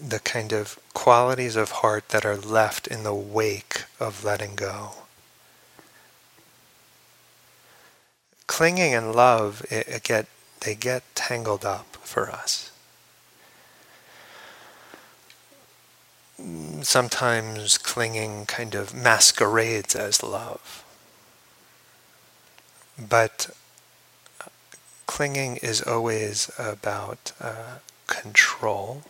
the 0.00 0.18
kind 0.18 0.52
of 0.52 0.78
qualities 0.92 1.56
of 1.56 1.70
heart 1.70 2.08
that 2.08 2.24
are 2.24 2.36
left 2.36 2.86
in 2.86 3.04
the 3.04 3.14
wake 3.14 3.84
of 4.00 4.24
letting 4.24 4.54
go. 4.54 4.90
Clinging 8.46 8.92
and 8.94 9.14
love, 9.14 9.64
it, 9.70 9.88
it 9.88 10.02
get, 10.02 10.26
they 10.60 10.74
get 10.74 11.02
tangled 11.14 11.64
up 11.64 11.96
for 12.02 12.30
us. 12.30 12.70
Sometimes 16.82 17.78
clinging 17.78 18.46
kind 18.46 18.74
of 18.74 18.92
masquerades 18.92 19.94
as 19.94 20.22
love. 20.22 20.83
But 22.98 23.50
clinging 25.06 25.56
is 25.56 25.82
always 25.82 26.50
about 26.58 27.32
uh, 27.40 27.78
control, 28.06 29.02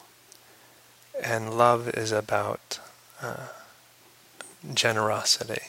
and 1.22 1.56
love 1.56 1.88
is 1.88 2.10
about 2.12 2.80
uh, 3.22 3.48
generosity. 4.72 5.62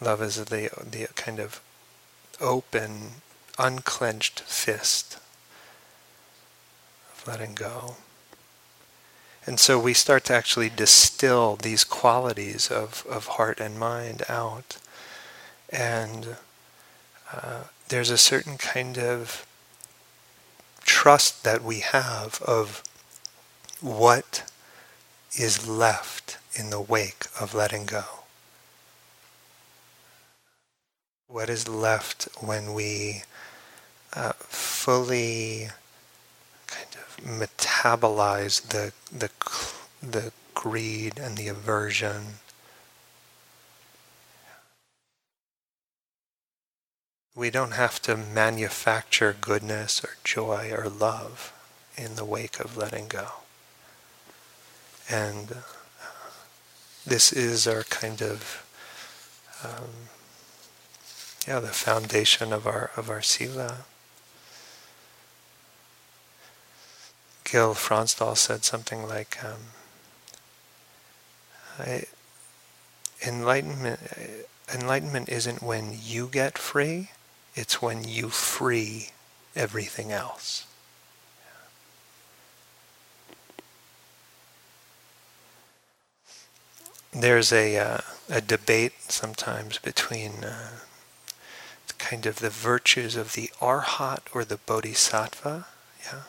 Love 0.00 0.22
is 0.22 0.36
the 0.36 0.70
the 0.90 1.08
kind 1.14 1.38
of 1.38 1.60
open, 2.40 3.22
unclenched 3.58 4.40
fist 4.40 5.18
of 7.12 7.26
letting 7.26 7.54
go. 7.54 7.96
And 9.46 9.58
so 9.58 9.78
we 9.78 9.94
start 9.94 10.24
to 10.24 10.34
actually 10.34 10.68
distill 10.68 11.56
these 11.56 11.84
qualities 11.84 12.70
of, 12.70 13.06
of 13.08 13.26
heart 13.26 13.58
and 13.58 13.78
mind 13.78 14.22
out. 14.28 14.76
And 15.70 16.36
uh, 17.32 17.64
there's 17.88 18.10
a 18.10 18.18
certain 18.18 18.58
kind 18.58 18.98
of 18.98 19.46
trust 20.82 21.44
that 21.44 21.62
we 21.62 21.80
have 21.80 22.42
of 22.42 22.82
what 23.80 24.50
is 25.36 25.66
left 25.66 26.38
in 26.54 26.70
the 26.70 26.80
wake 26.80 27.24
of 27.40 27.54
letting 27.54 27.86
go. 27.86 28.04
What 31.28 31.48
is 31.48 31.68
left 31.68 32.28
when 32.40 32.74
we 32.74 33.22
uh, 34.12 34.32
fully 34.38 35.68
metabolize 37.24 38.68
the, 38.68 38.92
the, 39.10 39.30
the 40.02 40.32
greed 40.54 41.18
and 41.18 41.36
the 41.36 41.48
aversion 41.48 42.40
We 47.40 47.48
don't 47.48 47.72
have 47.72 48.02
to 48.02 48.18
manufacture 48.18 49.34
goodness 49.40 50.04
or 50.04 50.10
joy 50.24 50.72
or 50.76 50.90
love 50.90 51.54
in 51.96 52.16
the 52.16 52.24
wake 52.24 52.60
of 52.60 52.76
letting 52.76 53.08
go. 53.08 53.28
And 55.08 55.52
uh, 55.52 56.10
this 57.06 57.32
is 57.32 57.66
our 57.66 57.84
kind 57.84 58.20
of 58.20 58.66
um, 59.64 60.10
yeah 61.48 61.60
the 61.60 61.68
foundation 61.68 62.52
of 62.52 62.66
our 62.66 62.90
of 62.96 63.08
our 63.08 63.22
sila. 63.22 63.86
Gil 67.50 67.74
Fronsdal 67.74 68.36
said 68.36 68.64
something 68.64 69.08
like, 69.08 69.38
um, 69.42 69.72
"Enlightenment, 73.26 74.00
enlightenment 74.72 75.28
isn't 75.28 75.60
when 75.60 75.98
you 76.00 76.28
get 76.28 76.56
free; 76.56 77.10
it's 77.56 77.82
when 77.82 78.04
you 78.04 78.30
free 78.30 79.10
everything 79.56 80.12
else. 80.12 80.64
There's 87.12 87.52
a, 87.52 87.76
uh, 87.76 87.98
a 88.28 88.40
debate 88.40 88.92
sometimes 89.08 89.78
between 89.78 90.44
uh, 90.44 90.70
kind 91.98 92.26
of 92.26 92.36
the 92.38 92.50
virtues 92.50 93.16
of 93.16 93.32
the 93.32 93.50
arhat 93.60 94.20
or 94.32 94.44
the 94.44 94.58
bodhisattva. 94.58 95.66
Yeah. 96.04 96.20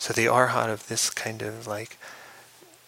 So 0.00 0.12
the 0.12 0.26
arhat 0.26 0.68
of 0.68 0.88
this 0.88 1.10
kind 1.10 1.42
of 1.42 1.68
like 1.68 1.96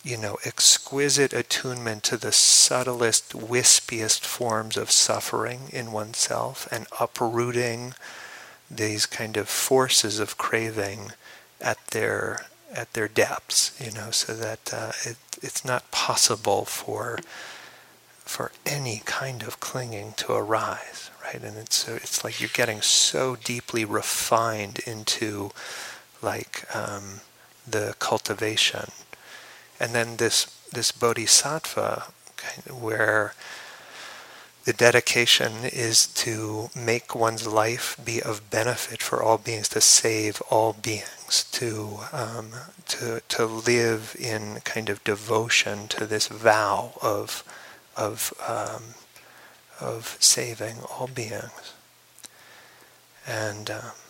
you 0.05 0.17
know, 0.17 0.37
exquisite 0.45 1.33
attunement 1.33 2.03
to 2.03 2.17
the 2.17 2.33
subtlest, 2.33 3.33
wispiest 3.33 4.25
forms 4.25 4.77
of 4.77 4.91
suffering 4.91 5.69
in 5.73 5.93
oneself 5.93 6.67
and 6.73 6.87
uprooting 6.99 7.95
these 8.69 9.07
kind 9.07 9.37
of 9.37 9.49
forces 9.49 10.19
of 10.19 10.37
craving 10.37 11.13
at 11.61 11.79
their 11.89 12.47
at 12.75 12.93
their 12.95 13.07
depths, 13.07 13.79
you 13.79 13.93
know, 13.93 14.11
so 14.11 14.35
that 14.35 14.73
uh, 14.73 14.93
it, 15.05 15.17
it's 15.43 15.65
not 15.65 15.91
possible 15.91 16.65
for 16.65 17.21
for 18.25 18.51
any 18.65 19.03
kind 19.05 19.43
of 19.43 19.61
clinging 19.61 20.15
to 20.15 20.33
arise, 20.33 21.11
right? 21.23 21.43
And 21.43 21.57
it's 21.59 21.77
so 21.77 21.95
it's 21.95 22.25
like 22.25 22.41
you're 22.41 22.51
getting 22.53 22.81
so 22.81 23.37
deeply 23.37 23.85
refined 23.85 24.81
into 24.81 25.53
like 26.23 26.65
um, 26.75 27.21
the 27.69 27.95
cultivation 27.99 28.91
and 29.83 29.95
then 29.97 30.17
this 30.19 30.47
this 30.73 30.93
bodhisattva, 30.93 32.05
where 32.71 33.35
the 34.65 34.73
dedication 34.73 35.53
is 35.65 36.07
to 36.07 36.71
make 36.75 37.17
one's 37.17 37.49
life 37.49 37.97
be 38.03 38.23
of 38.23 38.49
benefit 38.49 39.03
for 39.03 39.21
all 39.21 39.39
beings, 39.39 39.69
to 39.71 39.81
save 39.81 40.41
all 40.51 40.73
beings, 40.73 41.45
to 41.51 41.99
um, 42.13 42.53
to 42.87 43.21
to 43.29 43.45
live 43.45 44.15
in 44.19 44.61
kind 44.61 44.89
of 44.89 45.03
devotion 45.03 45.89
to 45.89 46.07
this 46.07 46.29
vow 46.29 46.93
of 47.03 47.43
of 47.97 48.33
um, 48.47 48.95
of 49.81 50.17
saving 50.21 50.77
all 50.91 51.09
beings, 51.09 51.75
and. 53.27 53.69
Um, 53.69 54.02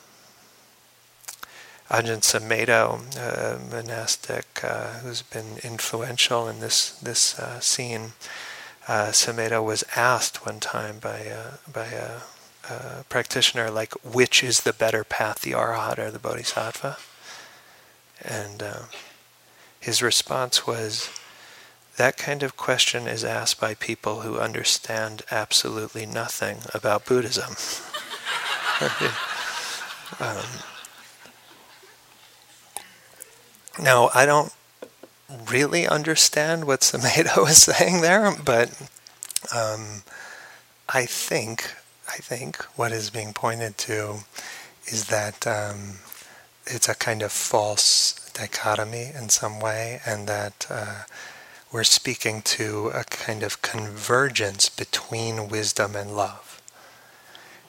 Ajahn 1.92 2.22
Sumedho, 2.22 3.02
a 3.18 3.58
monastic 3.70 4.46
uh, 4.64 5.00
who's 5.00 5.20
been 5.20 5.58
influential 5.62 6.48
in 6.48 6.60
this 6.60 6.92
this 6.92 7.38
uh, 7.38 7.60
scene. 7.60 8.12
Uh, 8.88 9.08
Sumedho 9.12 9.62
was 9.62 9.84
asked 9.94 10.46
one 10.46 10.58
time 10.58 10.98
by 10.98 11.18
a, 11.18 11.58
by 11.70 11.88
a, 11.88 12.22
a, 12.68 13.04
practitioner, 13.10 13.70
like, 13.70 13.92
which 14.02 14.42
is 14.42 14.62
the 14.62 14.72
better 14.72 15.04
path, 15.04 15.42
the 15.42 15.52
Arhat 15.52 15.98
or 15.98 16.10
the 16.10 16.18
Bodhisattva? 16.18 16.96
And 18.22 18.62
uh, 18.62 18.82
his 19.78 20.02
response 20.02 20.66
was, 20.66 21.10
that 21.96 22.16
kind 22.16 22.42
of 22.42 22.56
question 22.56 23.06
is 23.06 23.22
asked 23.22 23.60
by 23.60 23.74
people 23.74 24.22
who 24.22 24.40
understand 24.40 25.22
absolutely 25.30 26.06
nothing 26.06 26.58
about 26.74 27.06
Buddhism. 27.06 27.54
um, 30.18 30.71
now, 33.80 34.10
I 34.14 34.26
don't 34.26 34.52
really 35.50 35.86
understand 35.86 36.66
what 36.66 36.80
Sumedho 36.80 37.48
is 37.48 37.62
saying 37.62 38.00
there, 38.00 38.34
but 38.44 38.70
um, 39.54 40.02
I 40.88 41.06
think 41.06 41.74
I 42.08 42.16
think 42.16 42.62
what 42.76 42.92
is 42.92 43.10
being 43.10 43.32
pointed 43.32 43.78
to 43.78 44.18
is 44.86 45.06
that 45.06 45.46
um, 45.46 45.98
it's 46.66 46.88
a 46.88 46.94
kind 46.94 47.22
of 47.22 47.32
false 47.32 48.30
dichotomy 48.34 49.10
in 49.14 49.28
some 49.30 49.60
way, 49.60 50.00
and 50.04 50.26
that 50.28 50.66
uh, 50.68 51.04
we're 51.72 51.84
speaking 51.84 52.42
to 52.42 52.88
a 52.88 53.04
kind 53.04 53.42
of 53.42 53.62
convergence 53.62 54.68
between 54.68 55.48
wisdom 55.48 55.96
and 55.96 56.14
love. 56.14 56.60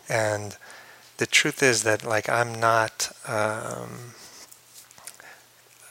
And 0.10 0.58
the 1.18 1.26
truth 1.26 1.64
is 1.64 1.84
that, 1.84 2.04
like, 2.04 2.28
I'm 2.28 2.60
not. 2.60 3.12
Um, 3.26 4.16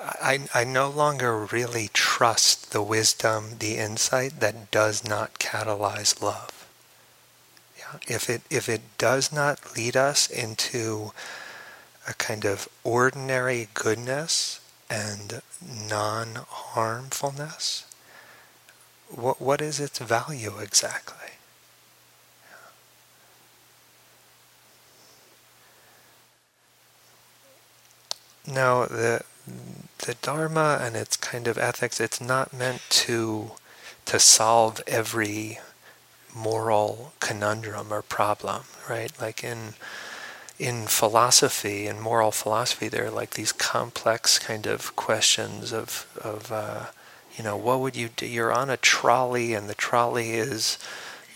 I, 0.05 0.49
I 0.53 0.65
no 0.65 0.91
longer 0.91 1.39
really 1.39 1.89
trust 1.93 2.73
the 2.73 2.83
wisdom, 2.83 3.59
the 3.61 3.77
insight 3.77 4.41
that 4.41 4.73
does 4.73 5.07
not 5.07 5.39
catalyze 5.39 6.21
love. 6.21 6.67
Yeah? 7.79 8.01
If 8.09 8.29
it 8.29 8.43
if 8.51 8.69
it 8.69 8.81
does 8.99 9.33
not 9.33 9.77
lead 9.77 9.97
us 9.97 10.29
into 10.29 11.13
a 12.09 12.15
kind 12.15 12.45
of 12.45 12.69
ordinary 12.83 13.69
goodness 13.75 14.59
and 14.91 15.41
non-harmfulness, 15.65 17.87
what 19.09 19.41
what 19.41 19.61
is 19.61 19.79
its 19.79 20.01
value 20.01 20.59
exactly? 20.59 21.17
Now 28.45 28.87
the 28.87 29.23
the 30.03 30.15
Dharma 30.15 30.79
and 30.81 30.97
its 30.97 31.17
kind 31.17 31.49
of 31.49 31.59
ethics, 31.59 32.01
it's 32.01 32.21
not 32.21 32.53
meant 32.53 32.83
to 32.91 33.53
to 34.05 34.19
solve 34.19 34.81
every 34.87 35.61
moral 36.35 37.13
conundrum 37.21 37.93
or 37.93 38.03
problem, 38.03 38.63
right? 38.89 39.13
Like 39.21 39.45
in 39.45 39.75
in 40.59 40.87
philosophy, 40.87 41.87
in 41.87 42.01
moral 42.01 42.31
philosophy, 42.31 42.89
there 42.89 43.07
are 43.07 43.11
like 43.11 43.31
these 43.31 43.53
complex 43.53 44.39
kind 44.39 44.67
of 44.67 44.95
questions 44.97 45.73
of 45.73 46.07
of 46.21 46.53
uh, 46.53 46.87
you 47.37 47.45
know 47.45 47.57
what 47.57 47.81
would 47.81 47.97
you 47.97 48.09
do? 48.09 48.27
You're 48.27 48.53
on 48.53 48.71
a 48.71 48.77
trolley, 48.77 49.55
and 49.55 49.69
the 49.69 49.75
trolley 49.75 50.33
is 50.33 50.79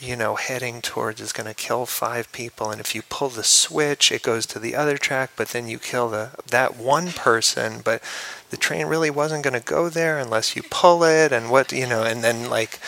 you 0.01 0.17
know, 0.17 0.35
heading 0.35 0.83
towards 0.83 1.21
is 1.21 1.33
going 1.33 1.47
to 1.47 1.55
kill 1.55 1.87
five 1.87 2.31
people, 2.33 2.71
and 2.71 2.81
if 2.81 2.95
you 2.95 3.03
pull 3.03 3.29
the 3.29 3.45
switch, 3.45 4.13
it 4.13 4.23
goes 4.23 4.45
to 4.47 4.59
the 4.59 4.75
other 4.75 4.99
track, 4.99 5.31
but 5.37 5.49
then 5.49 5.69
you 5.69 5.79
kill 5.79 6.09
the 6.09 6.31
that 6.49 6.77
one 6.77 7.13
person, 7.13 7.81
but 7.85 8.03
the 8.51 8.57
train 8.57 8.87
really 8.87 9.11
wasn't 9.11 9.43
going 9.43 9.59
to 9.59 9.65
go 9.65 9.89
there 9.89 10.19
unless 10.19 10.55
you 10.55 10.63
pull 10.63 11.03
it, 11.03 11.33
and 11.33 11.51
what 11.51 11.73
you 11.73 11.87
know, 11.87 12.03
and 12.03 12.23
then 12.23 12.51
like 12.51 12.79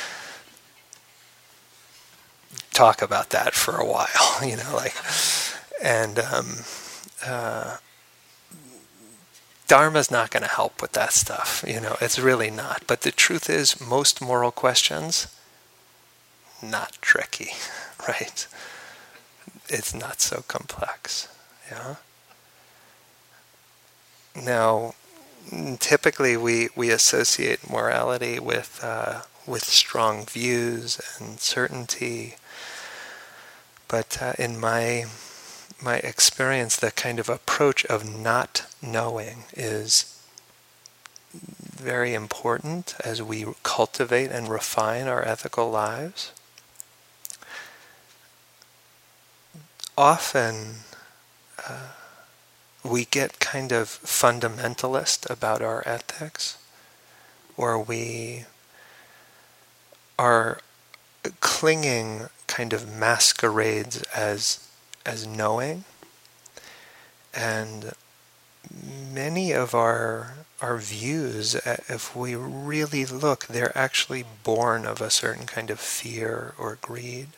talk 2.73 3.01
about 3.01 3.31
that 3.31 3.55
for 3.55 3.77
a 3.77 3.87
while, 3.87 4.42
you 4.47 4.57
know, 4.57 4.75
like, 4.75 4.94
and 5.83 6.18
um, 6.18 6.57
uh, 7.27 7.79
Dharma's 9.66 10.11
not 10.11 10.31
going 10.31 10.42
to 10.42 10.49
help 10.49 10.83
with 10.83 10.92
that 10.92 11.12
stuff, 11.12 11.64
you 11.66 11.81
know, 11.81 11.97
it's 12.01 12.18
really 12.18 12.51
not. 12.51 12.83
But 12.87 13.01
the 13.01 13.12
truth 13.12 13.49
is, 13.49 13.81
most 13.81 14.21
moral 14.21 14.51
questions 14.51 15.27
not 16.62 16.99
tricky, 17.01 17.53
right? 18.09 18.47
It's 19.68 19.94
not 19.94 20.21
so 20.21 20.42
complex, 20.49 21.29
yeah? 21.71 21.97
Now, 24.35 24.94
typically 25.79 26.37
we, 26.37 26.68
we 26.77 26.90
associate 26.90 27.71
morality 27.71 28.38
with, 28.38 28.81
uh, 28.83 29.23
with 29.47 29.64
strong 29.64 30.25
views 30.27 31.01
and 31.18 31.40
certainty, 31.40 32.37
but 33.88 34.18
uh, 34.21 34.35
in 34.38 34.61
my, 34.61 35.07
my 35.83 35.97
experience, 35.97 36.77
the 36.77 36.90
kind 36.90 37.18
of 37.18 37.29
approach 37.29 37.85
of 37.87 38.09
not 38.09 38.66
knowing 38.83 39.44
is 39.55 40.14
very 41.33 42.14
important 42.14 42.94
as 43.05 43.23
we 43.23 43.47
cultivate 43.62 44.31
and 44.31 44.49
refine 44.49 45.07
our 45.07 45.25
ethical 45.27 45.71
lives. 45.71 46.33
Often 49.98 50.76
uh, 51.68 51.88
we 52.84 53.04
get 53.04 53.40
kind 53.40 53.72
of 53.72 53.88
fundamentalist 53.88 55.28
about 55.28 55.61
our 55.61 55.82
ethics, 55.87 56.56
or 57.56 57.82
we 57.82 58.44
are 60.16 60.61
clinging 61.40 62.28
kind 62.46 62.72
of 62.72 62.88
masquerades 62.88 64.02
as 64.14 64.64
as 65.04 65.26
knowing 65.26 65.82
and 67.34 67.92
many 69.12 69.52
of 69.52 69.74
our 69.74 70.34
our 70.61 70.78
views, 70.78 71.56
uh, 71.56 71.76
if 71.88 72.14
we 72.14 72.37
really 72.37 73.04
look, 73.04 73.46
they're 73.46 73.76
actually 73.76 74.24
born 74.44 74.87
of 74.87 75.00
a 75.00 75.11
certain 75.11 75.46
kind 75.46 75.70
of 75.70 75.80
fear 75.80 76.54
or 76.56 76.78
greed. 76.80 77.28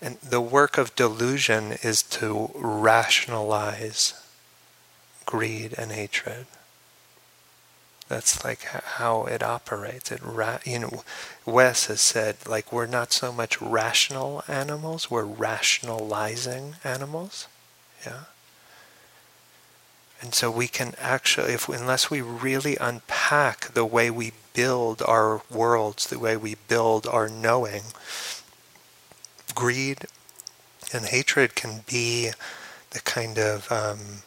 And 0.00 0.18
the 0.18 0.40
work 0.40 0.78
of 0.78 0.94
delusion 0.94 1.72
is 1.82 2.02
to 2.02 2.50
rationalize 2.54 4.14
greed 5.24 5.74
and 5.76 5.92
hatred. 5.92 6.46
That's 8.08 8.44
like 8.44 8.62
how 8.62 9.24
it 9.24 9.42
operates. 9.42 10.12
It 10.12 10.20
ra- 10.22 10.58
you 10.64 10.78
know, 10.78 11.02
Wes 11.44 11.86
has 11.86 12.00
said 12.00 12.36
like 12.46 12.72
we're 12.72 12.86
not 12.86 13.12
so 13.12 13.32
much 13.32 13.60
rational 13.60 14.44
animals, 14.46 15.10
we're 15.10 15.24
rationalizing 15.24 16.76
animals. 16.84 17.48
Yeah. 18.06 18.24
And 20.20 20.34
so 20.34 20.50
we 20.50 20.68
can 20.68 20.94
actually, 20.98 21.52
if 21.52 21.68
unless 21.68 22.10
we 22.10 22.20
really 22.20 22.76
unpack 22.80 23.74
the 23.74 23.84
way 23.84 24.10
we 24.10 24.32
build 24.54 25.02
our 25.02 25.42
worlds, 25.50 26.06
the 26.06 26.18
way 26.18 26.36
we 26.36 26.54
build 26.68 27.06
our 27.06 27.28
knowing, 27.28 27.82
greed 29.56 30.06
and 30.92 31.06
hatred 31.06 31.56
can 31.56 31.80
be 31.88 32.30
the 32.90 33.00
kind 33.00 33.38
of 33.38 33.70
um, 33.72 34.22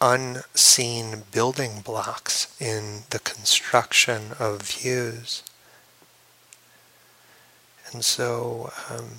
unseen 0.00 1.22
building 1.30 1.82
blocks 1.84 2.56
in 2.60 3.02
the 3.10 3.20
construction 3.20 4.32
of 4.38 4.62
views. 4.62 5.44
And 7.92 8.04
so, 8.04 8.72
um, 8.90 9.10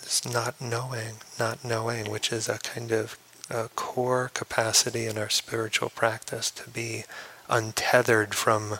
this 0.00 0.24
not 0.24 0.60
knowing, 0.60 1.16
not 1.38 1.64
knowing, 1.64 2.10
which 2.10 2.32
is 2.32 2.48
a 2.48 2.58
kind 2.58 2.92
of 2.92 3.16
a 3.50 3.68
core 3.74 4.30
capacity 4.32 5.06
in 5.06 5.18
our 5.18 5.28
spiritual 5.28 5.90
practice 5.90 6.50
to 6.52 6.70
be 6.70 7.04
untethered 7.48 8.34
from 8.34 8.78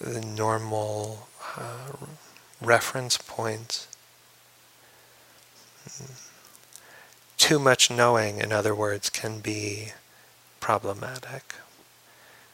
the 0.00 0.20
normal 0.20 1.28
uh, 1.56 1.92
reference 2.60 3.18
points. 3.18 3.87
Too 7.36 7.58
much 7.58 7.90
knowing, 7.90 8.38
in 8.38 8.52
other 8.52 8.74
words, 8.74 9.10
can 9.10 9.40
be 9.40 9.92
problematic. 10.60 11.54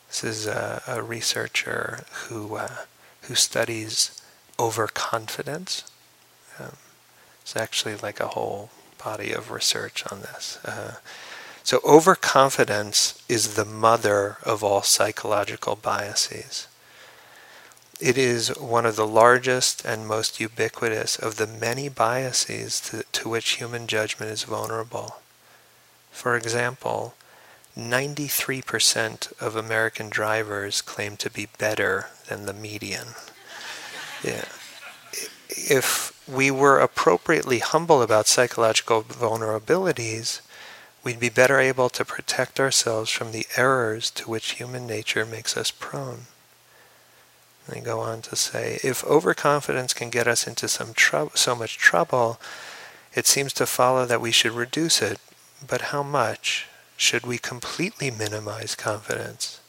This 0.08 0.24
is 0.24 0.46
a, 0.46 0.82
a 0.86 1.02
researcher 1.02 2.04
who 2.28 2.56
uh, 2.56 2.84
who 3.22 3.34
studies 3.34 4.20
overconfidence. 4.58 5.84
Um, 6.58 6.76
it's 7.42 7.56
actually 7.56 7.96
like 7.96 8.20
a 8.20 8.28
whole 8.28 8.70
body 9.02 9.32
of 9.32 9.50
research 9.50 10.04
on 10.10 10.20
this. 10.20 10.58
Uh, 10.64 10.96
so, 11.62 11.80
overconfidence 11.82 13.22
is 13.28 13.54
the 13.54 13.64
mother 13.64 14.36
of 14.42 14.62
all 14.62 14.82
psychological 14.82 15.76
biases. 15.76 16.68
It 18.00 18.18
is 18.18 18.48
one 18.58 18.86
of 18.86 18.96
the 18.96 19.06
largest 19.06 19.84
and 19.84 20.06
most 20.06 20.40
ubiquitous 20.40 21.16
of 21.16 21.36
the 21.36 21.46
many 21.46 21.88
biases 21.88 22.80
to, 22.80 23.04
to 23.04 23.28
which 23.28 23.50
human 23.50 23.86
judgment 23.86 24.32
is 24.32 24.42
vulnerable. 24.42 25.16
For 26.10 26.36
example, 26.36 27.14
93% 27.78 29.32
of 29.40 29.56
American 29.56 30.08
drivers 30.08 30.82
claim 30.82 31.16
to 31.18 31.30
be 31.30 31.48
better 31.58 32.10
than 32.28 32.46
the 32.46 32.52
median. 32.52 33.08
Yeah. 34.22 34.46
If 35.50 36.18
we 36.26 36.50
were 36.50 36.78
appropriately 36.78 37.58
humble 37.58 38.00
about 38.00 38.26
psychological 38.26 39.02
vulnerabilities, 39.02 40.40
we'd 41.02 41.20
be 41.20 41.28
better 41.28 41.58
able 41.58 41.90
to 41.90 42.06
protect 42.06 42.58
ourselves 42.58 43.10
from 43.10 43.32
the 43.32 43.46
errors 43.58 44.10
to 44.12 44.30
which 44.30 44.52
human 44.52 44.86
nature 44.86 45.26
makes 45.26 45.58
us 45.58 45.70
prone. 45.70 46.22
They 47.68 47.80
go 47.80 48.00
on 48.00 48.22
to 48.22 48.36
say, 48.36 48.78
if 48.84 49.04
overconfidence 49.04 49.94
can 49.94 50.10
get 50.10 50.28
us 50.28 50.46
into 50.46 50.68
some 50.68 50.92
trou- 50.92 51.30
so 51.34 51.54
much 51.54 51.78
trouble, 51.78 52.38
it 53.14 53.26
seems 53.26 53.52
to 53.54 53.66
follow 53.66 54.04
that 54.06 54.20
we 54.20 54.32
should 54.32 54.52
reduce 54.52 55.00
it. 55.00 55.18
But 55.66 55.92
how 55.92 56.02
much? 56.02 56.66
Should 56.96 57.26
we 57.26 57.38
completely 57.38 58.10
minimize 58.10 58.74
confidence? 58.74 59.60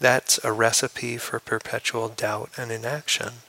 That's 0.00 0.38
a 0.44 0.52
recipe 0.52 1.16
for 1.16 1.38
perpetual 1.38 2.08
doubt 2.08 2.50
and 2.56 2.70
inaction. 2.70 3.42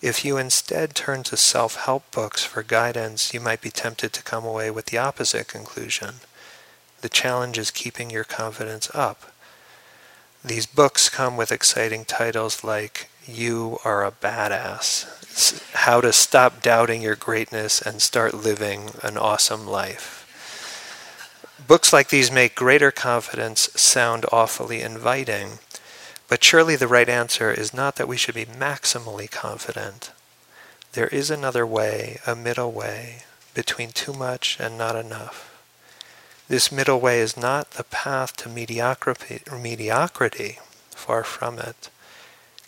If 0.00 0.24
you 0.24 0.38
instead 0.38 0.94
turn 0.94 1.24
to 1.24 1.36
self 1.36 1.76
help 1.76 2.10
books 2.10 2.44
for 2.44 2.62
guidance, 2.62 3.34
you 3.34 3.40
might 3.40 3.60
be 3.60 3.70
tempted 3.70 4.12
to 4.14 4.22
come 4.22 4.46
away 4.46 4.70
with 4.70 4.86
the 4.86 4.98
opposite 4.98 5.48
conclusion. 5.48 6.16
The 7.02 7.10
challenge 7.10 7.58
is 7.58 7.70
keeping 7.70 8.08
your 8.08 8.24
confidence 8.24 8.88
up. 8.94 9.29
These 10.44 10.66
books 10.66 11.08
come 11.08 11.36
with 11.36 11.52
exciting 11.52 12.04
titles 12.04 12.64
like 12.64 13.10
You 13.26 13.78
Are 13.84 14.04
a 14.04 14.10
Badass, 14.10 15.74
How 15.74 16.00
to 16.00 16.12
Stop 16.12 16.62
Doubting 16.62 17.02
Your 17.02 17.16
Greatness 17.16 17.80
and 17.80 18.00
Start 18.00 18.34
Living 18.34 18.90
an 19.02 19.16
Awesome 19.16 19.66
Life. 19.66 20.16
Books 21.66 21.92
like 21.92 22.08
these 22.08 22.32
make 22.32 22.54
greater 22.54 22.90
confidence 22.90 23.68
sound 23.74 24.24
awfully 24.32 24.80
inviting 24.80 25.58
but 26.30 26.44
surely 26.44 26.76
the 26.76 26.86
right 26.86 27.08
answer 27.08 27.50
is 27.50 27.74
not 27.74 27.96
that 27.96 28.06
we 28.06 28.16
should 28.16 28.36
be 28.36 28.46
maximally 28.46 29.28
confident. 29.28 30.12
There 30.92 31.08
is 31.08 31.28
another 31.28 31.66
way, 31.66 32.20
a 32.24 32.36
middle 32.36 32.70
way, 32.70 33.24
between 33.52 33.90
too 33.90 34.12
much 34.12 34.56
and 34.60 34.78
not 34.78 34.94
enough. 34.94 35.49
This 36.50 36.72
middle 36.72 36.98
way 36.98 37.20
is 37.20 37.36
not 37.36 37.70
the 37.70 37.84
path 37.84 38.34
to 38.38 38.48
mediocrity, 38.48 39.38
far 40.90 41.22
from 41.22 41.60
it. 41.60 41.90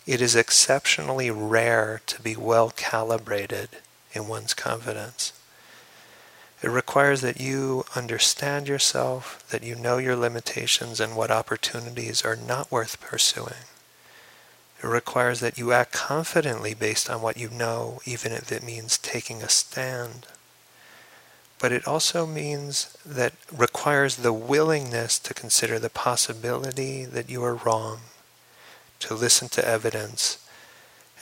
It 0.07 0.21
is 0.23 0.37
exceptionally 0.37 1.33
rare 1.33 2.01
to 2.07 2.23
be 2.23 2.37
well 2.37 2.71
calibrated 2.71 3.71
in 4.13 4.29
one's 4.29 4.55
confidence. 4.55 5.33
It 6.63 6.69
requires 6.71 7.23
that 7.23 7.41
you 7.41 7.85
understand 7.97 8.69
yourself, 8.69 9.45
that 9.51 9.65
you 9.65 9.75
know 9.75 9.99
your 9.99 10.15
limitations 10.15 11.01
and 11.01 11.17
what 11.17 11.33
opportunities 11.33 12.25
are 12.25 12.37
not 12.37 12.71
worth 12.71 13.01
pursuing. 13.01 13.67
It 14.81 14.87
requires 14.87 15.41
that 15.41 15.59
you 15.59 15.73
act 15.73 15.91
confidently 15.91 16.75
based 16.75 17.11
on 17.11 17.21
what 17.21 17.37
you 17.37 17.51
know, 17.51 18.01
even 18.05 18.31
if 18.31 18.53
it 18.53 18.63
means 18.63 18.97
taking 18.97 19.43
a 19.43 19.49
stand. 19.49 20.29
But 21.63 21.71
it 21.71 21.87
also 21.87 22.27
means 22.27 22.93
that 23.07 23.35
requires 23.53 24.17
the 24.17 24.33
willingness 24.33 25.21
to 25.21 25.33
consider 25.33 25.79
the 25.79 25.89
possibility 25.89 27.05
that 27.05 27.31
you 27.31 27.45
are 27.45 27.55
wrong, 27.55 28.01
to 28.99 29.15
listen 29.15 29.49
to 29.51 29.65
evidence, 29.65 30.45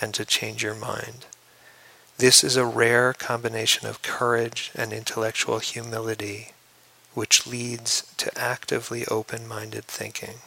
and 0.00 0.14
to 0.14 0.24
change 0.24 0.62
your 0.62 0.74
mind. 0.74 1.26
This 2.16 2.42
is 2.42 2.56
a 2.56 2.64
rare 2.64 3.12
combination 3.12 3.86
of 3.86 4.00
courage 4.00 4.70
and 4.74 4.94
intellectual 4.94 5.58
humility, 5.58 6.52
which 7.12 7.46
leads 7.46 8.10
to 8.16 8.32
actively 8.38 9.04
open 9.08 9.46
minded 9.46 9.84
thinking. 9.84 10.38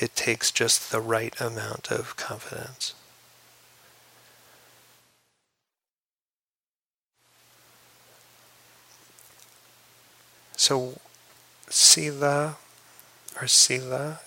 It 0.00 0.16
takes 0.16 0.50
just 0.50 0.90
the 0.90 1.00
right 1.00 1.40
amount 1.40 1.92
of 1.92 2.16
confidence. 2.16 2.94
So, 10.62 11.00
sila 11.68 12.56
or 13.40 13.48
sila 13.48 14.20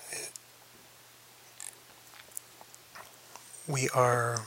we 3.66 3.88
are 3.96 4.42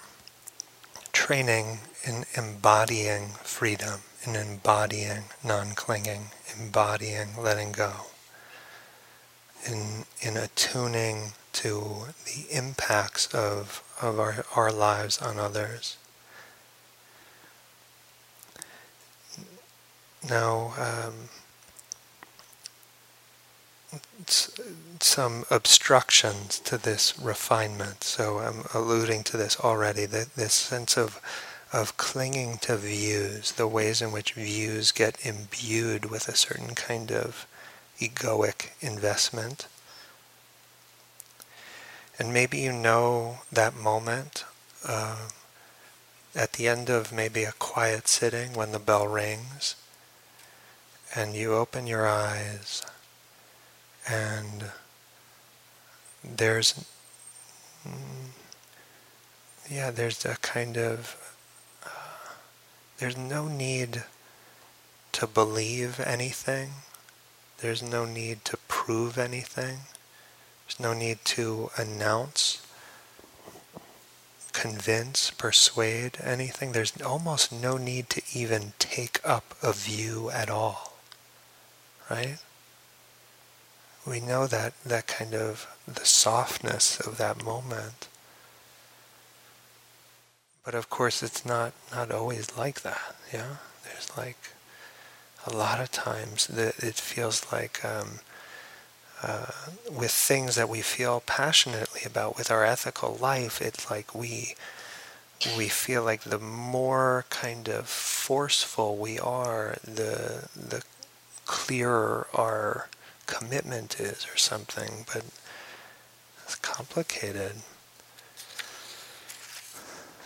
training 1.14 1.78
in 2.04 2.26
embodying 2.36 3.28
freedom, 3.42 4.00
in 4.22 4.36
embodying 4.36 5.30
non-clinging, 5.42 6.32
embodying 6.54 7.28
letting 7.42 7.72
go, 7.72 7.92
in, 9.64 10.04
in 10.20 10.36
attuning 10.36 11.32
to 11.54 12.08
the 12.26 12.54
impacts 12.54 13.32
of, 13.32 13.82
of 14.02 14.20
our, 14.20 14.44
our 14.54 14.70
lives 14.70 15.22
on 15.22 15.38
others. 15.38 15.96
Now, 20.28 20.74
um, 20.76 21.30
some 25.00 25.44
obstructions 25.50 26.58
to 26.60 26.76
this 26.76 27.18
refinement. 27.18 28.04
So 28.04 28.38
I'm 28.38 28.64
alluding 28.74 29.24
to 29.24 29.36
this 29.36 29.58
already, 29.60 30.06
that 30.06 30.34
this 30.34 30.54
sense 30.54 30.96
of 30.96 31.20
of 31.70 31.98
clinging 31.98 32.56
to 32.56 32.76
views, 32.76 33.52
the 33.52 33.66
ways 33.66 34.00
in 34.00 34.10
which 34.10 34.32
views 34.32 34.90
get 34.90 35.26
imbued 35.26 36.06
with 36.06 36.26
a 36.26 36.36
certain 36.36 36.74
kind 36.74 37.12
of 37.12 37.46
egoic 38.00 38.70
investment. 38.80 39.68
And 42.18 42.32
maybe 42.32 42.58
you 42.58 42.72
know 42.72 43.40
that 43.52 43.76
moment 43.76 44.44
uh, 44.86 45.28
at 46.34 46.54
the 46.54 46.68
end 46.68 46.88
of 46.88 47.12
maybe 47.12 47.44
a 47.44 47.52
quiet 47.52 48.08
sitting 48.08 48.54
when 48.54 48.72
the 48.72 48.78
bell 48.78 49.06
rings 49.06 49.76
and 51.14 51.34
you 51.34 51.54
open 51.54 51.86
your 51.86 52.06
eyes 52.06 52.82
and 54.08 54.70
there's 56.24 56.84
mm, 57.86 58.30
yeah 59.70 59.90
there's 59.90 60.24
a 60.24 60.36
kind 60.36 60.76
of 60.76 61.34
uh, 61.84 62.32
there's 62.98 63.16
no 63.16 63.48
need 63.48 64.04
to 65.12 65.26
believe 65.26 66.00
anything. 66.00 66.70
There's 67.60 67.82
no 67.82 68.04
need 68.04 68.44
to 68.44 68.56
prove 68.68 69.18
anything. 69.18 69.80
There's 70.64 70.78
no 70.78 70.92
need 70.92 71.18
to 71.36 71.70
announce 71.76 72.64
convince 74.52 75.30
persuade 75.30 76.18
anything. 76.22 76.72
There's 76.72 77.00
almost 77.00 77.52
no 77.52 77.76
need 77.76 78.10
to 78.10 78.22
even 78.32 78.72
take 78.78 79.20
up 79.24 79.54
a 79.62 79.72
view 79.72 80.30
at 80.30 80.50
all. 80.50 80.94
Right 82.10 82.38
we 84.08 84.20
know 84.20 84.46
that 84.46 84.72
that 84.84 85.06
kind 85.06 85.34
of 85.34 85.66
the 85.86 86.04
softness 86.04 86.98
of 87.00 87.18
that 87.18 87.44
moment. 87.44 88.08
But 90.64 90.74
of 90.74 90.90
course, 90.90 91.22
it's 91.22 91.44
not 91.44 91.72
not 91.92 92.10
always 92.10 92.56
like 92.56 92.82
that. 92.82 93.16
Yeah, 93.32 93.56
there's 93.84 94.16
like 94.16 94.38
a 95.46 95.54
lot 95.54 95.80
of 95.80 95.90
times 95.90 96.46
that 96.48 96.78
it 96.78 96.94
feels 96.94 97.50
like 97.52 97.84
um, 97.84 98.20
uh, 99.22 99.46
with 99.90 100.10
things 100.10 100.54
that 100.56 100.68
we 100.68 100.80
feel 100.80 101.22
passionately 101.26 102.02
about 102.04 102.36
with 102.36 102.50
our 102.50 102.64
ethical 102.64 103.16
life, 103.20 103.60
it's 103.60 103.90
like 103.90 104.14
we 104.14 104.54
we 105.56 105.68
feel 105.68 106.02
like 106.02 106.22
the 106.22 106.38
more 106.38 107.24
kind 107.30 107.68
of 107.68 107.88
forceful 107.88 108.96
we 108.96 109.18
are, 109.18 109.76
the 109.84 110.48
the 110.56 110.82
clearer 111.46 112.26
our 112.34 112.88
commitment 113.28 114.00
is 114.00 114.26
or 114.32 114.36
something, 114.36 115.04
but 115.12 115.22
it's 116.42 116.56
complicated. 116.56 117.52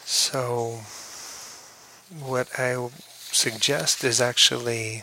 So, 0.04 0.80
what 2.18 2.48
I 2.58 2.88
suggest 3.30 4.04
is 4.04 4.20
actually 4.20 5.02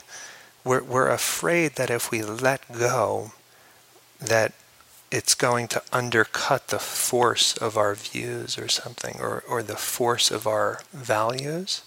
we're, 0.63 0.83
we're 0.83 1.09
afraid 1.09 1.75
that 1.75 1.89
if 1.89 2.09
we 2.09 2.21
let 2.21 2.61
go, 2.71 3.33
that 4.19 4.53
it's 5.11 5.33
going 5.33 5.67
to 5.67 5.81
undercut 5.91 6.67
the 6.67 6.79
force 6.79 7.55
of 7.57 7.77
our 7.77 7.95
views 7.95 8.57
or 8.57 8.67
something, 8.67 9.17
or, 9.19 9.43
or 9.47 9.63
the 9.63 9.75
force 9.75 10.31
of 10.31 10.45
our 10.45 10.81
values. 10.93 11.81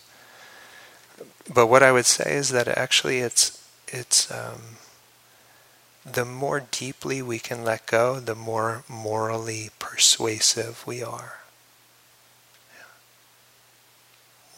But 1.52 1.68
what 1.68 1.82
I 1.82 1.92
would 1.92 2.06
say 2.06 2.34
is 2.34 2.50
that 2.50 2.68
actually 2.68 3.18
it's 3.18 3.58
it's 3.88 4.30
um, 4.30 4.78
the 6.04 6.24
more 6.24 6.60
deeply 6.70 7.22
we 7.22 7.38
can 7.38 7.64
let 7.64 7.86
go, 7.86 8.18
the 8.18 8.34
more 8.34 8.82
morally 8.88 9.70
persuasive 9.78 10.84
we 10.86 11.02
are. 11.02 11.38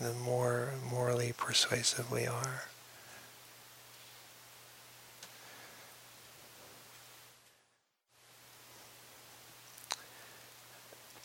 The 0.01 0.13
more 0.13 0.71
morally 0.91 1.33
persuasive 1.37 2.11
we 2.11 2.27
are. 2.27 2.65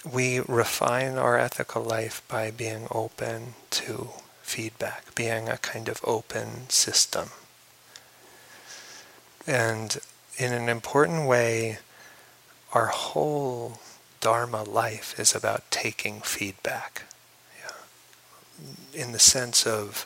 We 0.10 0.40
refine 0.40 1.18
our 1.18 1.38
ethical 1.38 1.84
life 1.84 2.22
by 2.28 2.52
being 2.52 2.88
open 2.92 3.54
to 3.72 4.10
feedback, 4.42 5.14
being 5.14 5.50
a 5.50 5.58
kind 5.58 5.90
of 5.90 6.00
open 6.04 6.70
system. 6.70 7.30
And 9.46 9.98
in 10.40 10.54
an 10.54 10.70
important 10.70 11.28
way, 11.28 11.80
our 12.74 12.88
whole 12.88 13.80
Dharma 14.22 14.64
life 14.64 15.20
is 15.20 15.36
about 15.36 15.70
taking 15.70 16.22
feedback. 16.22 17.04
Yeah. 17.60 19.02
In 19.02 19.12
the 19.12 19.20
sense 19.20 19.66
of 19.68 20.06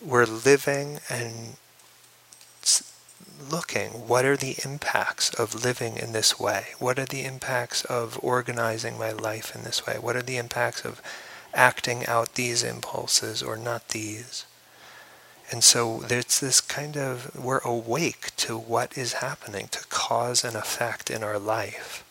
we're 0.00 0.26
living 0.26 1.00
and 1.08 1.56
looking 3.50 3.90
what 4.08 4.24
are 4.24 4.36
the 4.36 4.56
impacts 4.64 5.30
of 5.34 5.64
living 5.64 5.96
in 5.96 6.12
this 6.12 6.38
way? 6.38 6.66
What 6.78 6.98
are 6.98 7.04
the 7.04 7.24
impacts 7.24 7.84
of 7.84 8.18
organizing 8.22 8.98
my 8.98 9.12
life 9.12 9.54
in 9.54 9.64
this 9.64 9.86
way? 9.86 9.96
What 10.00 10.16
are 10.16 10.22
the 10.22 10.36
impacts 10.36 10.84
of 10.84 11.02
acting 11.52 12.06
out 12.06 12.34
these 12.34 12.62
impulses 12.62 13.42
or 13.42 13.56
not 13.56 13.88
these? 13.88 14.44
And 15.50 15.62
so 15.62 15.98
there's 15.98 16.40
this 16.40 16.60
kind 16.60 16.96
of, 16.96 17.34
we're 17.36 17.58
awake 17.58 18.34
to 18.36 18.56
what 18.56 18.96
is 18.96 19.14
happening, 19.14 19.68
to 19.68 19.86
cause 19.88 20.42
and 20.44 20.56
effect 20.56 21.10
in 21.10 21.22
our 21.22 21.38
life. 21.38 22.04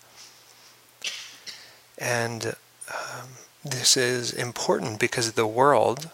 And 1.97 2.55
um, 2.89 3.29
this 3.63 3.97
is 3.97 4.31
important 4.31 4.99
because 4.99 5.31
the 5.31 5.47
world 5.47 6.09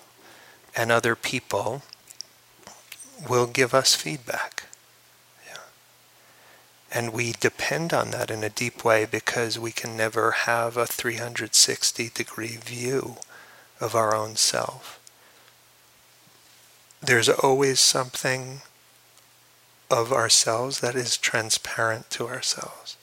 and 0.75 0.91
other 0.91 1.15
people 1.15 1.81
will 3.27 3.47
give 3.47 3.73
us 3.73 3.95
feedback. 3.95 4.67
Yeah. 5.45 5.61
And 6.91 7.11
we 7.11 7.33
depend 7.33 7.93
on 7.93 8.11
that 8.11 8.31
in 8.31 8.43
a 8.43 8.49
deep 8.49 8.85
way 8.85 9.05
because 9.05 9.59
we 9.59 9.71
can 9.71 9.97
never 9.97 10.31
have 10.31 10.77
a 10.77 10.85
360 10.85 12.09
degree 12.13 12.55
view 12.55 13.17
of 13.81 13.93
our 13.93 14.15
own 14.15 14.35
self 14.35 14.98
there's 17.01 17.29
always 17.29 17.79
something 17.79 18.61
of 19.89 20.11
ourselves 20.11 20.79
that 20.81 20.95
is 20.95 21.17
transparent 21.17 22.09
to 22.11 22.27
ourselves. 22.27 22.95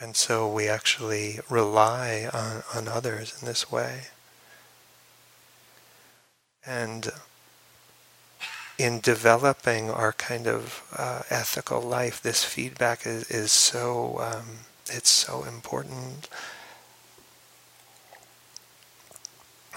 And 0.00 0.16
so 0.16 0.50
we 0.50 0.68
actually 0.68 1.40
rely 1.48 2.28
on, 2.32 2.62
on 2.74 2.88
others 2.88 3.36
in 3.40 3.46
this 3.46 3.70
way. 3.70 4.08
And 6.66 7.10
in 8.78 9.00
developing 9.00 9.90
our 9.90 10.12
kind 10.12 10.46
of 10.46 10.82
uh, 10.96 11.22
ethical 11.30 11.80
life, 11.80 12.20
this 12.20 12.44
feedback 12.44 13.06
is, 13.06 13.30
is 13.30 13.52
so 13.52 14.18
um, 14.20 14.46
it's 14.88 15.10
so 15.10 15.44
important 15.44 16.28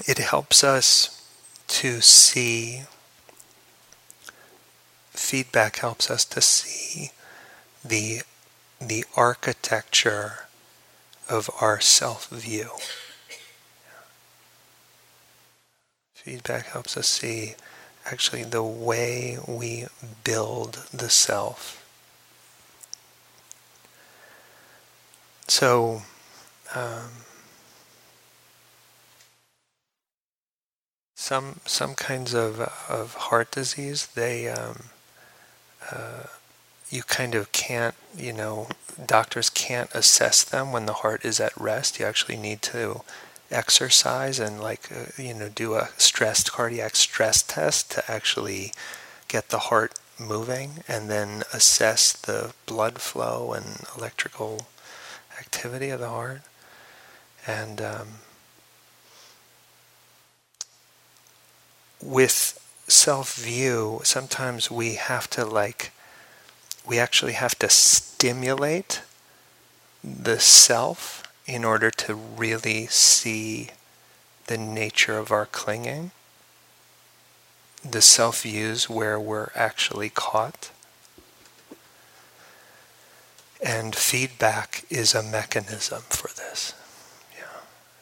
it 0.08 0.18
helps 0.18 0.64
us 0.64 1.30
to 1.68 2.02
see, 2.02 2.84
feedback 5.12 5.78
helps 5.78 6.12
us 6.12 6.26
to 6.26 6.42
see 6.42 7.12
the, 7.84 8.22
the 8.80 9.06
architecture 9.16 10.48
of 11.30 11.50
our 11.62 11.80
self-view. 11.80 12.70
Feedback 16.14 16.66
helps 16.68 16.98
us 16.98 17.08
see 17.08 17.56
actually 18.06 18.44
the 18.44 18.64
way 18.64 19.38
we 19.48 19.86
build 20.24 20.86
the 20.94 21.10
self. 21.10 21.82
So, 25.48 26.02
um, 26.74 27.12
some 31.26 31.60
some 31.66 31.94
kinds 31.96 32.34
of 32.34 32.60
of 32.90 33.06
heart 33.28 33.50
disease 33.52 34.08
they 34.14 34.48
um, 34.48 34.78
uh, 35.92 36.24
you 36.90 37.04
kind 37.04 37.36
of 37.36 37.52
can't, 37.52 37.96
you 38.16 38.32
know, 38.32 38.68
doctors 39.06 39.50
can't 39.50 39.90
assess 39.94 40.44
them 40.44 40.72
when 40.72 40.86
the 40.86 40.94
heart 40.94 41.26
is 41.26 41.40
at 41.40 41.60
rest. 41.60 42.00
You 42.00 42.06
actually 42.06 42.38
need 42.38 42.62
to 42.64 43.02
exercise 43.52 44.40
and 44.40 44.60
like 44.60 44.90
uh, 44.92 45.22
you 45.22 45.34
know 45.34 45.50
do 45.50 45.76
a 45.76 45.90
stressed 45.98 46.52
cardiac 46.52 46.96
stress 46.96 47.44
test 47.44 47.92
to 47.92 48.12
actually 48.12 48.72
get 49.28 49.50
the 49.50 49.60
heart 49.70 49.94
moving 50.20 50.84
and 50.88 51.10
then 51.10 51.44
assess 51.54 52.12
the 52.14 52.54
blood 52.66 53.00
flow 53.00 53.54
and 53.54 53.84
electrical 53.98 54.68
activity 55.40 55.90
of 55.90 56.00
the 56.00 56.10
heart 56.10 56.42
and 57.46 57.82
um, 57.82 58.08
with 62.06 62.60
self-view 62.88 64.00
sometimes 64.04 64.70
we 64.70 64.94
have 64.94 65.28
to 65.28 65.44
like 65.44 65.92
we 66.86 67.00
actually 67.00 67.34
have 67.34 67.58
to 67.58 67.68
stimulate 67.68 69.02
the 70.04 70.40
self 70.40 71.24
in 71.48 71.64
order 71.64 71.90
to 71.92 72.14
really 72.14 72.88
see 72.88 73.70
the 74.48 74.58
nature 74.58 75.18
of 75.18 75.32
our 75.32 75.46
clinging, 75.46 76.12
the 77.84 78.02
self 78.02 78.44
views 78.44 78.90
where 78.90 79.20
we're 79.20 79.50
actually 79.56 80.10
caught. 80.10 80.72
And 83.64 83.96
feedback 83.96 84.86
is 84.90 85.16
a 85.16 85.24
mechanism 85.24 86.04
for 86.10 86.28
this. 86.28 86.74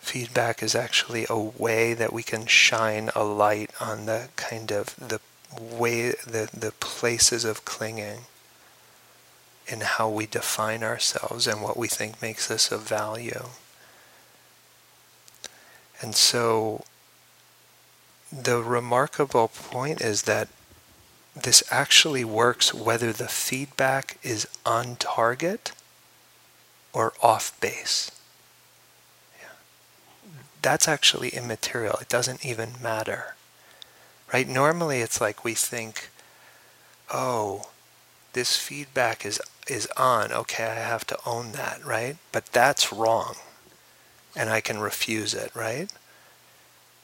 Feedback 0.04 0.62
is 0.62 0.76
actually 0.76 1.26
a 1.30 1.40
way 1.40 1.94
that 1.94 2.12
we 2.12 2.24
can 2.24 2.46
shine 2.46 3.10
a 3.16 3.24
light 3.24 3.72
on 3.80 4.06
the 4.06 4.28
kind 4.36 4.70
of 4.70 4.96
the 4.98 5.22
way, 5.60 6.10
the, 6.28 6.50
the 6.54 6.74
places 6.80 7.46
of 7.46 7.64
clinging 7.64 8.26
in 9.66 9.80
how 9.80 10.10
we 10.10 10.26
define 10.26 10.84
ourselves 10.84 11.48
and 11.48 11.62
what 11.62 11.78
we 11.78 11.88
think 11.88 12.22
makes 12.22 12.52
us 12.52 12.70
of 12.70 12.82
value. 12.82 13.46
And 16.02 16.14
so 16.14 16.84
the 18.30 18.62
remarkable 18.62 19.48
point 19.48 20.02
is 20.02 20.24
that 20.24 20.50
this 21.34 21.64
actually 21.72 22.26
works 22.26 22.74
whether 22.74 23.14
the 23.14 23.30
feedback 23.30 24.18
is 24.22 24.48
on 24.66 24.98
target 24.98 25.72
or 26.92 27.14
off 27.24 27.58
base. 27.62 28.12
That's 30.64 30.88
actually 30.88 31.30
immaterial. 31.30 31.98
It 32.02 32.10
doesn't 32.10 32.44
even 32.44 32.74
matter. 32.82 33.36
Right? 34.34 34.48
Normally 34.48 35.02
it's 35.02 35.22
like 35.22 35.44
we 35.44 35.54
think, 35.54 36.10
oh, 37.14 37.70
this 38.34 38.58
feedback 38.58 39.24
is 39.26 39.40
is 39.68 39.88
on, 39.96 40.32
okay, 40.34 40.66
I 40.66 40.76
have 40.76 41.06
to 41.08 41.18
own 41.26 41.54
that, 41.54 41.86
right? 41.86 42.18
But 42.34 42.48
that's 42.48 42.92
wrong. 42.92 43.36
And 44.36 44.50
I 44.50 44.60
can 44.60 44.80
refuse 44.80 45.34
it, 45.34 45.56
right? 45.56 45.90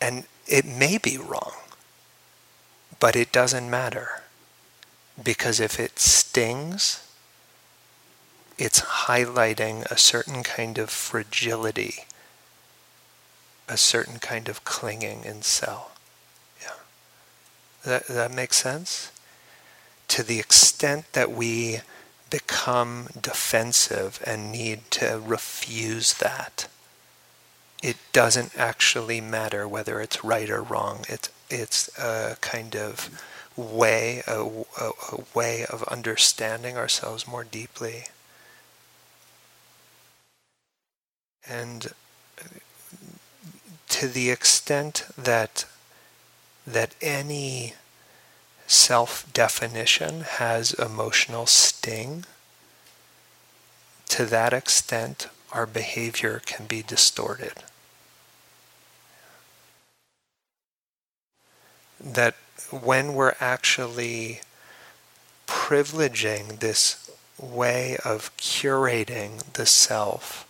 And 0.01 0.25
it 0.47 0.65
may 0.65 0.97
be 0.97 1.17
wrong, 1.17 1.53
but 2.99 3.15
it 3.15 3.31
doesn't 3.31 3.69
matter. 3.69 4.23
Because 5.21 5.59
if 5.61 5.79
it 5.79 5.99
stings, 5.99 7.07
it's 8.57 8.81
highlighting 8.81 9.85
a 9.85 9.97
certain 9.97 10.43
kind 10.43 10.77
of 10.77 10.89
fragility, 10.89 12.05
a 13.69 13.77
certain 13.77 14.19
kind 14.19 14.49
of 14.49 14.63
clinging 14.63 15.23
in 15.23 15.41
cell. 15.41 15.91
Yeah. 16.61 16.73
That, 17.85 18.07
that 18.07 18.31
makes 18.31 18.57
sense? 18.57 19.11
To 20.09 20.23
the 20.23 20.39
extent 20.39 21.05
that 21.13 21.31
we 21.31 21.81
become 22.29 23.07
defensive 23.19 24.21
and 24.25 24.51
need 24.51 24.89
to 24.91 25.21
refuse 25.23 26.13
that. 26.15 26.67
It 27.81 27.97
doesn't 28.11 28.57
actually 28.57 29.21
matter 29.21 29.67
whether 29.67 30.01
it's 30.01 30.23
right 30.23 30.49
or 30.49 30.61
wrong. 30.61 31.05
It's 31.07 31.29
it's 31.49 31.89
a 31.97 32.37
kind 32.41 32.75
of 32.75 33.09
way 33.55 34.21
a, 34.27 34.43
a, 34.79 34.91
a 35.11 35.23
way 35.33 35.65
of 35.65 35.83
understanding 35.83 36.77
ourselves 36.77 37.27
more 37.27 37.43
deeply. 37.43 38.05
And 41.47 41.87
to 43.89 44.07
the 44.07 44.29
extent 44.29 45.05
that 45.17 45.65
that 46.65 46.93
any 47.01 47.73
self-definition 48.67 50.21
has 50.21 50.73
emotional 50.73 51.47
sting, 51.47 52.25
to 54.07 54.25
that 54.25 54.53
extent 54.53 55.27
our 55.51 55.65
behavior 55.65 56.41
can 56.45 56.67
be 56.67 56.83
distorted. 56.83 57.63
That 61.99 62.35
when 62.69 63.15
we're 63.15 63.35
actually 63.39 64.41
privileging 65.47 66.59
this 66.59 67.09
way 67.39 67.97
of 68.05 68.35
curating 68.37 69.39
the 69.53 69.65
self, 69.65 70.45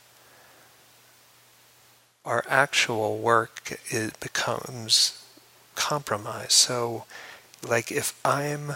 our 2.25 2.43
actual 2.47 3.17
work 3.17 3.79
it 3.89 4.19
becomes 4.19 5.23
compromised. 5.75 6.51
So 6.51 7.05
like 7.67 7.91
if 7.91 8.19
I'm 8.25 8.73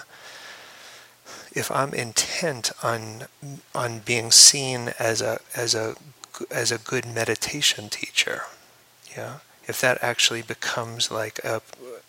if 1.54 1.70
I'm 1.72 1.94
intent 1.94 2.72
on 2.82 3.28
on 3.76 4.00
being 4.00 4.32
seen 4.32 4.94
as 5.00 5.22
a 5.22 5.40
as 5.56 5.76
a 5.76 5.96
as 6.50 6.72
a 6.72 6.78
good 6.78 7.06
meditation 7.06 7.90
teacher, 7.90 8.44
yeah, 9.16 9.40
if 9.68 9.80
that 9.82 10.00
actually 10.02 10.42
becomes 10.42 11.12
like 11.12 11.40
a, 11.44 11.62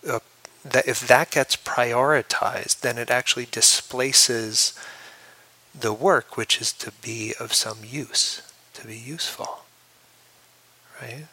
a 0.08 0.20
that 0.64 0.88
if 0.88 1.06
that 1.06 1.30
gets 1.30 1.56
prioritized, 1.56 2.80
then 2.80 2.96
it 2.96 3.10
actually 3.10 3.46
displaces 3.50 4.78
the 5.78 5.92
work, 5.92 6.36
which 6.36 6.60
is 6.60 6.72
to 6.72 6.92
be 7.02 7.34
of 7.38 7.52
some 7.52 7.78
use, 7.84 8.40
to 8.72 8.86
be 8.86 8.96
useful, 8.96 9.63
right? 11.00 11.26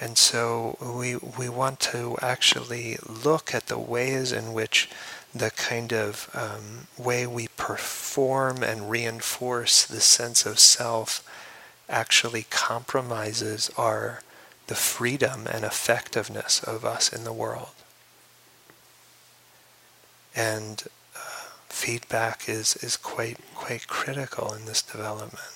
And 0.00 0.18
so 0.18 0.76
we, 0.80 1.16
we 1.16 1.48
want 1.48 1.80
to 1.80 2.16
actually 2.20 2.98
look 3.08 3.54
at 3.54 3.66
the 3.68 3.78
ways 3.78 4.32
in 4.32 4.52
which 4.52 4.90
the 5.34 5.50
kind 5.50 5.92
of 5.92 6.28
um, 6.34 6.86
way 7.02 7.26
we 7.26 7.48
perform 7.56 8.62
and 8.62 8.90
reinforce 8.90 9.84
the 9.84 10.00
sense 10.00 10.46
of 10.46 10.58
self 10.58 11.28
actually 11.88 12.46
compromises 12.50 13.70
our 13.76 14.20
the 14.66 14.74
freedom 14.74 15.46
and 15.46 15.64
effectiveness 15.64 16.62
of 16.62 16.84
us 16.84 17.12
in 17.12 17.24
the 17.24 17.32
world. 17.32 17.74
And 20.34 20.82
uh, 21.14 21.18
feedback 21.68 22.48
is, 22.48 22.76
is 22.76 22.96
quite 22.96 23.38
quite 23.54 23.86
critical 23.86 24.52
in 24.54 24.64
this 24.64 24.80
development. 24.82 25.53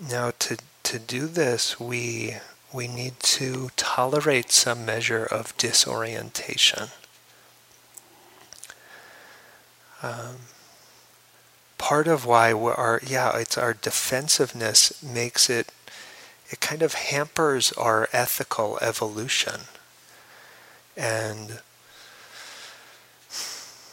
Now 0.00 0.32
to 0.38 0.56
to 0.84 0.98
do 0.98 1.26
this, 1.26 1.78
we, 1.78 2.36
we 2.72 2.88
need 2.88 3.20
to 3.20 3.70
tolerate 3.76 4.50
some 4.50 4.84
measure 4.84 5.24
of 5.24 5.56
disorientation. 5.56 6.88
Um, 10.02 10.36
part 11.78 12.08
of 12.08 12.24
why 12.24 12.52
our 12.52 13.00
yeah 13.06 13.36
it's 13.36 13.56
our 13.58 13.74
defensiveness 13.74 15.02
makes 15.02 15.48
it 15.50 15.72
it 16.48 16.60
kind 16.60 16.82
of 16.82 16.94
hampers 16.94 17.70
our 17.72 18.08
ethical 18.12 18.78
evolution 18.80 19.62
and 20.96 21.60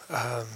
um, 0.10 0.48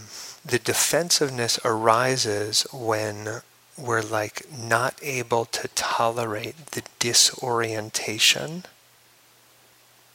the 0.43 0.59
defensiveness 0.59 1.59
arises 1.63 2.65
when 2.73 3.41
we're 3.77 4.01
like 4.01 4.45
not 4.51 4.95
able 5.01 5.45
to 5.45 5.67
tolerate 5.69 6.55
the 6.67 6.83
disorientation 6.99 8.65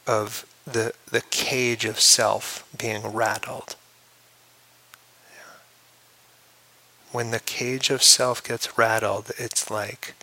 of 0.07 0.47
the 0.67 0.93
the 1.11 1.23
cage 1.31 1.85
of 1.85 2.01
self 2.01 2.67
being 2.77 3.07
rattled. 3.07 3.77
When 7.13 7.31
the 7.31 7.41
cage 7.41 7.91
of 7.91 8.03
self 8.03 8.43
gets 8.43 8.77
rattled, 8.77 9.31
it's 9.39 9.71
like 9.71 10.15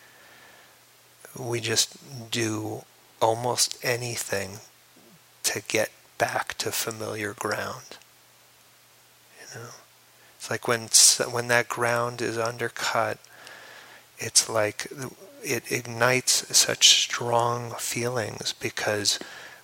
we 1.37 1.59
just 1.59 1.97
do 2.29 2.83
almost 3.21 3.77
anything 3.83 4.59
to 5.43 5.61
get 5.67 5.89
back 6.17 6.55
to 6.59 6.71
familiar 6.71 7.33
ground. 7.33 7.97
You 9.39 9.59
know? 9.59 9.69
It's 10.43 10.51
like 10.51 10.67
when 10.67 10.89
when 11.31 11.47
that 11.47 11.69
ground 11.69 12.21
is 12.21 12.37
undercut, 12.37 13.17
it's 14.17 14.49
like 14.49 14.87
it 15.41 15.71
ignites 15.71 16.53
such 16.57 17.01
strong 17.01 17.71
feelings 17.79 18.51
because 18.51 19.19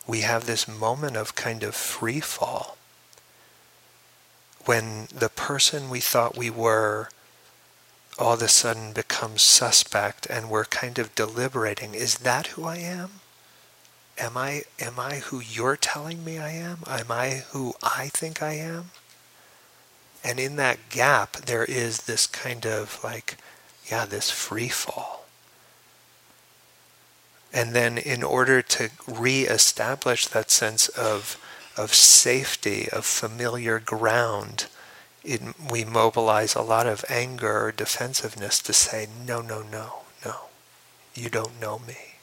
we 0.08 0.22
have 0.22 0.46
this 0.46 0.70
moment 0.70 1.18
of 1.18 1.36
kind 1.36 1.64
of 1.64 1.76
free 1.76 2.22
fall 2.22 2.78
when 4.64 5.10
the 5.14 5.28
person 5.28 5.90
we 5.90 6.00
thought 6.00 6.38
we 6.38 6.50
were 6.50 7.10
all 8.18 8.36
of 8.36 8.42
a 8.42 8.48
sudden 8.48 8.94
becomes 8.94 9.42
suspect 9.42 10.28
and 10.28 10.50
we're 10.50 10.64
kind 10.64 10.98
of 10.98 11.14
deliberating, 11.14 11.94
is 11.94 12.20
that 12.20 12.48
who 12.48 12.64
I 12.64 12.78
am? 12.78 13.20
Am 14.18 14.38
I 14.38 14.64
am 14.80 14.98
I 14.98 15.16
who 15.16 15.42
you're 15.42 15.76
telling 15.76 16.24
me 16.24 16.38
I 16.40 16.52
am? 16.52 16.78
Am 16.88 17.12
I 17.12 17.44
who 17.50 17.74
I 17.84 18.08
think 18.14 18.42
I 18.42 18.54
am? 18.54 18.92
And 20.24 20.40
in 20.40 20.56
that 20.58 20.90
gap 20.90 21.34
there 21.38 21.66
is 21.66 22.04
this 22.04 22.28
kind 22.28 22.66
of 22.66 23.00
like 23.04 23.38
yeah, 23.90 24.06
this 24.06 24.30
free 24.30 24.70
fall. 24.70 25.26
And 27.52 27.74
then 27.74 27.98
in 27.98 28.22
order 28.22 28.62
to 28.62 28.90
re-establish 29.08 30.28
that 30.28 30.52
sense 30.52 30.88
of 30.90 31.38
of 31.78 31.94
safety, 31.94 32.90
of 32.92 33.06
familiar 33.06 33.80
ground, 33.80 34.68
it, 35.24 35.42
we 35.72 35.86
mobilize 35.86 36.54
a 36.54 36.62
lot 36.62 36.86
of 36.86 37.06
anger 37.08 37.66
or 37.66 37.72
defensiveness 37.72 38.60
to 38.60 38.74
say, 38.74 39.08
no, 39.26 39.42
no, 39.42 39.62
no, 39.62 40.00
no, 40.26 40.36
you 41.16 41.30
don't 41.30 41.60
know 41.62 41.80
me. 41.80 42.16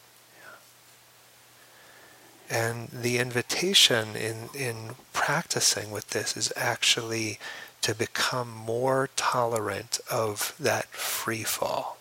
And 2.50 2.88
the 2.88 3.18
invitation 3.18 4.14
in, 4.14 4.50
in 4.54 4.90
practicing 5.12 5.90
with 5.90 6.10
this 6.10 6.36
is 6.36 6.52
actually 6.54 7.38
to 7.86 7.94
become 7.94 8.50
more 8.50 9.08
tolerant 9.14 10.00
of 10.10 10.56
that 10.58 10.86
free 10.86 11.44
fall. 11.44 11.98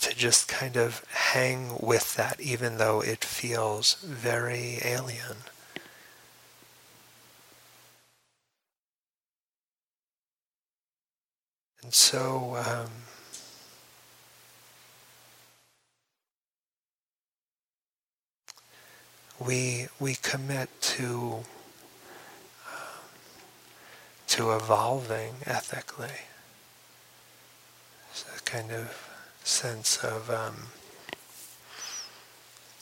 To 0.00 0.12
just 0.12 0.48
kind 0.48 0.76
of 0.76 1.04
hang 1.12 1.78
with 1.80 2.16
that 2.16 2.40
even 2.40 2.78
though 2.78 3.00
it 3.00 3.24
feels 3.24 3.94
very 4.02 4.80
alien. 4.82 5.36
And 11.80 11.94
so, 11.94 12.56
um, 12.56 12.90
we 19.44 19.88
we 20.00 20.14
commit 20.14 20.68
to 20.80 21.44
um, 22.66 23.08
to 24.28 24.52
evolving 24.52 25.34
ethically. 25.44 26.26
It's 28.10 28.24
a 28.36 28.42
kind 28.42 28.72
of 28.72 29.08
sense 29.44 29.98
of 30.02 30.30
um, 30.30 30.68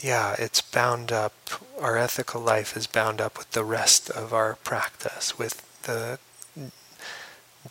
yeah, 0.01 0.37
it's 0.39 0.61
bound 0.61 1.13
up. 1.13 1.33
Our 1.81 1.97
ethical 1.97 2.41
life 2.41 2.77
is 2.77 2.87
bound 2.87 3.21
up 3.21 3.39
with 3.39 3.51
the 3.53 3.65
rest 3.65 4.11
of 4.11 4.33
our 4.33 4.57
practice, 4.57 5.39
with 5.39 5.63
the 5.85 6.19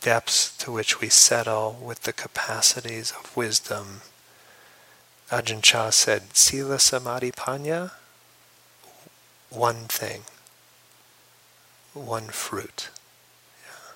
depths 0.02 0.56
to 0.58 0.72
which 0.72 1.00
we 1.00 1.10
settle 1.10 1.80
with 1.82 2.04
the 2.04 2.14
capacities 2.14 3.12
of 3.12 3.36
wisdom. 3.38 4.02
Ajahn 5.30 5.62
Chah 5.62 5.92
said, 5.92 6.36
Sila 6.36 6.80
Samadhi 6.80 7.32
Panya, 7.32 7.92
one 9.54 9.86
thing, 9.88 10.22
one 11.94 12.28
fruit. 12.28 12.90
Yeah. 13.64 13.94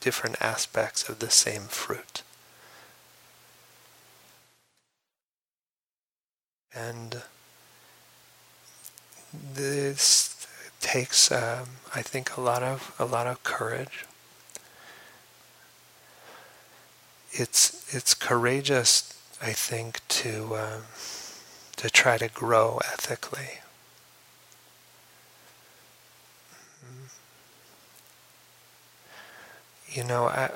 Different 0.00 0.40
aspects 0.40 1.08
of 1.08 1.18
the 1.18 1.30
same 1.30 1.62
fruit. 1.62 2.22
And 6.74 7.22
this 9.32 10.46
takes, 10.80 11.32
um, 11.32 11.68
I 11.94 12.02
think, 12.02 12.36
a 12.36 12.40
lot 12.40 12.62
of 12.62 12.94
a 12.98 13.04
lot 13.04 13.26
of 13.26 13.42
courage 13.42 14.04
it's 17.38 17.94
it's 17.94 18.14
courageous, 18.14 19.14
I 19.40 19.52
think, 19.52 20.00
to 20.08 20.56
um, 20.56 20.82
to 21.76 21.90
try 21.90 22.18
to 22.18 22.28
grow 22.28 22.78
ethically. 22.92 23.60
You 29.96 30.04
know, 30.04 30.26
I, 30.26 30.50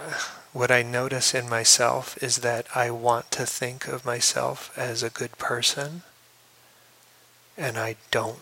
what 0.53 0.71
I 0.71 0.83
notice 0.83 1.33
in 1.33 1.49
myself 1.49 2.23
is 2.23 2.39
that 2.39 2.67
I 2.75 2.91
want 2.91 3.31
to 3.31 3.47
think 3.47 3.89
of 3.89 4.05
myself 4.05 4.71
as 4.77 5.03
a 5.03 5.09
good 5.09 5.39
person, 5.39 6.03
and 7.57 7.79
I 7.79 7.97
don't 8.11 8.41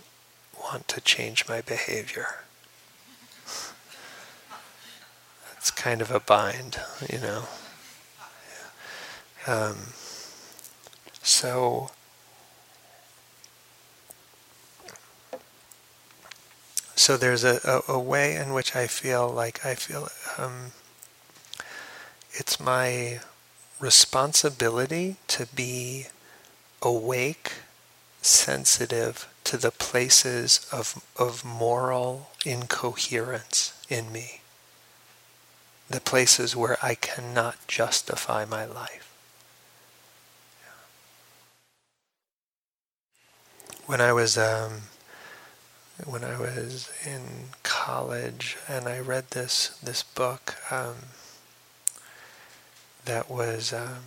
want 0.61 0.89
to 0.89 1.01
change 1.01 1.49
my 1.49 1.61
behavior. 1.61 2.41
It's 5.57 5.71
kind 5.71 6.01
of 6.01 6.11
a 6.11 6.19
bind, 6.19 6.81
you 7.09 7.21
know. 7.21 7.45
Um, 9.47 9.77
so, 11.23 11.93
so 16.97 17.17
there's 17.17 17.45
a, 17.45 17.61
a, 17.65 17.93
a, 17.93 17.99
way 18.01 18.35
in 18.35 18.53
which 18.53 18.75
I 18.75 18.89
feel 18.89 19.29
like 19.29 19.65
I 19.65 19.75
feel 19.77 20.09
um, 20.37 20.73
it's 22.33 22.61
my 22.61 23.21
responsibility 23.81 25.17
to 25.29 25.47
be 25.47 26.07
awake, 26.83 27.53
sensitive 28.23 29.29
to 29.45 29.57
the 29.57 29.71
places 29.71 30.69
of, 30.73 31.05
of 31.17 31.45
moral 31.45 32.31
incoherence 32.45 33.73
in 33.89 34.13
me, 34.13 34.41
the 35.89 36.01
places 36.01 36.55
where 36.55 36.77
I 36.83 36.95
cannot 36.95 37.57
justify 37.67 38.45
my 38.45 38.65
life. 38.65 39.09
when 43.89 44.03
I 44.03 44.13
was 44.13 44.37
um, 44.37 44.83
when 46.05 46.23
I 46.23 46.39
was 46.39 46.93
in 47.07 47.23
college, 47.63 48.59
and 48.69 48.87
I 48.87 48.99
read 48.99 49.31
this 49.31 49.69
this 49.83 50.03
book 50.03 50.57
um, 50.71 50.97
that 53.09 53.31
was 53.31 53.73
um, 53.73 54.05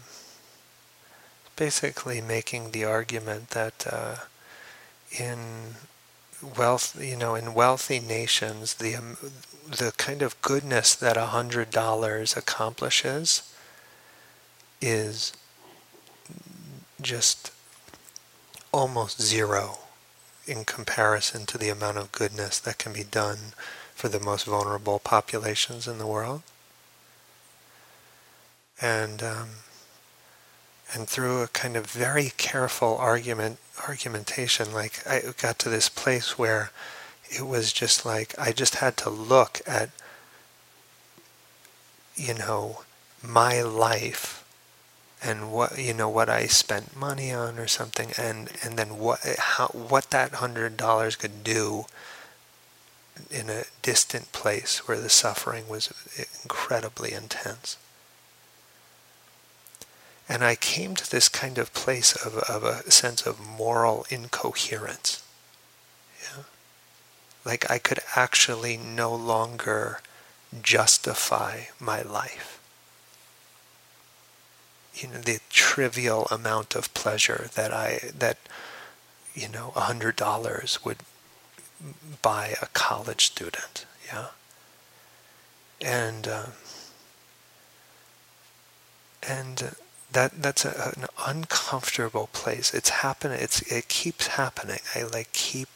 basically 1.55 2.21
making 2.21 2.71
the 2.71 2.85
argument 2.85 3.49
that 3.49 3.85
uh, 3.91 4.15
in 5.19 5.39
wealth, 6.55 6.95
you 7.01 7.17
know, 7.17 7.33
in 7.33 7.55
wealthy 7.55 7.99
nations, 7.99 8.75
the 8.75 8.95
um, 8.95 9.17
the 9.67 9.91
kind 9.97 10.21
of 10.21 10.39
goodness 10.41 10.93
that 10.95 11.17
a 11.17 11.27
hundred 11.27 11.71
dollars 11.71 12.37
accomplishes 12.37 13.51
is 14.81 15.33
just 17.01 17.51
almost 18.71 19.19
zero 19.19 19.79
in 20.45 20.63
comparison 20.63 21.45
to 21.47 21.57
the 21.57 21.69
amount 21.69 21.97
of 21.97 22.11
goodness 22.11 22.59
that 22.59 22.77
can 22.77 22.93
be 22.93 23.03
done 23.03 23.53
for 23.95 24.09
the 24.09 24.19
most 24.19 24.45
vulnerable 24.45 24.99
populations 24.99 25.87
in 25.87 25.97
the 25.97 26.07
world. 26.07 26.43
And 28.81 29.21
um, 29.21 29.49
and 30.93 31.07
through 31.07 31.41
a 31.41 31.47
kind 31.47 31.77
of 31.77 31.87
very 31.87 32.31
careful 32.37 32.97
argument 32.97 33.59
argumentation, 33.87 34.73
like 34.73 35.05
I 35.07 35.21
got 35.39 35.59
to 35.59 35.69
this 35.69 35.89
place 35.89 36.37
where 36.37 36.71
it 37.29 37.47
was 37.47 37.71
just 37.71 38.05
like 38.05 38.37
I 38.37 38.51
just 38.51 38.75
had 38.75 38.97
to 38.97 39.09
look 39.09 39.61
at 39.65 39.89
you 42.15 42.33
know 42.33 42.81
my 43.23 43.61
life 43.61 44.43
and 45.23 45.51
what 45.51 45.77
you 45.77 45.93
know 45.93 46.09
what 46.09 46.29
I 46.29 46.47
spent 46.47 46.97
money 46.97 47.31
on 47.31 47.57
or 47.59 47.67
something, 47.67 48.11
and 48.17 48.49
and 48.63 48.77
then 48.77 48.97
what 48.97 49.19
how 49.37 49.67
what 49.67 50.09
that 50.09 50.33
hundred 50.33 50.77
dollars 50.77 51.15
could 51.15 51.43
do 51.43 51.85
in 53.29 53.49
a 53.49 53.63
distant 53.81 54.31
place 54.31 54.87
where 54.87 54.99
the 54.99 55.09
suffering 55.09 55.69
was 55.69 55.93
incredibly 56.43 57.13
intense. 57.13 57.77
And 60.31 60.43
I 60.43 60.55
came 60.55 60.95
to 60.95 61.11
this 61.11 61.27
kind 61.27 61.57
of 61.57 61.73
place 61.73 62.15
of, 62.15 62.37
of 62.37 62.63
a 62.63 62.89
sense 62.89 63.27
of 63.27 63.45
moral 63.45 64.05
incoherence. 64.09 65.23
Yeah? 66.23 66.43
Like 67.43 67.69
I 67.69 67.77
could 67.77 67.99
actually 68.15 68.77
no 68.77 69.13
longer 69.13 69.99
justify 70.63 71.63
my 71.79 72.01
life 72.01 72.61
you 74.93 75.07
know 75.07 75.19
the 75.19 75.39
trivial 75.49 76.27
amount 76.31 76.75
of 76.75 76.93
pleasure 76.93 77.49
that 77.55 77.73
I 77.73 78.11
that 78.17 78.37
you 79.33 79.47
know 79.47 79.71
a 79.75 79.81
hundred 79.81 80.15
dollars 80.15 80.83
would 80.83 80.97
buy 82.21 82.55
a 82.61 82.67
college 82.67 83.25
student, 83.25 83.85
yeah, 84.07 84.27
and 85.81 86.27
um, 86.27 86.51
and 89.27 89.75
that 90.11 90.41
that's 90.41 90.65
a, 90.65 90.93
an 90.97 91.05
uncomfortable 91.25 92.29
place. 92.33 92.73
It's 92.73 92.89
happening. 92.89 93.39
It's 93.39 93.61
it 93.71 93.87
keeps 93.87 94.27
happening. 94.27 94.79
I 94.95 95.03
like 95.03 95.31
keep 95.33 95.69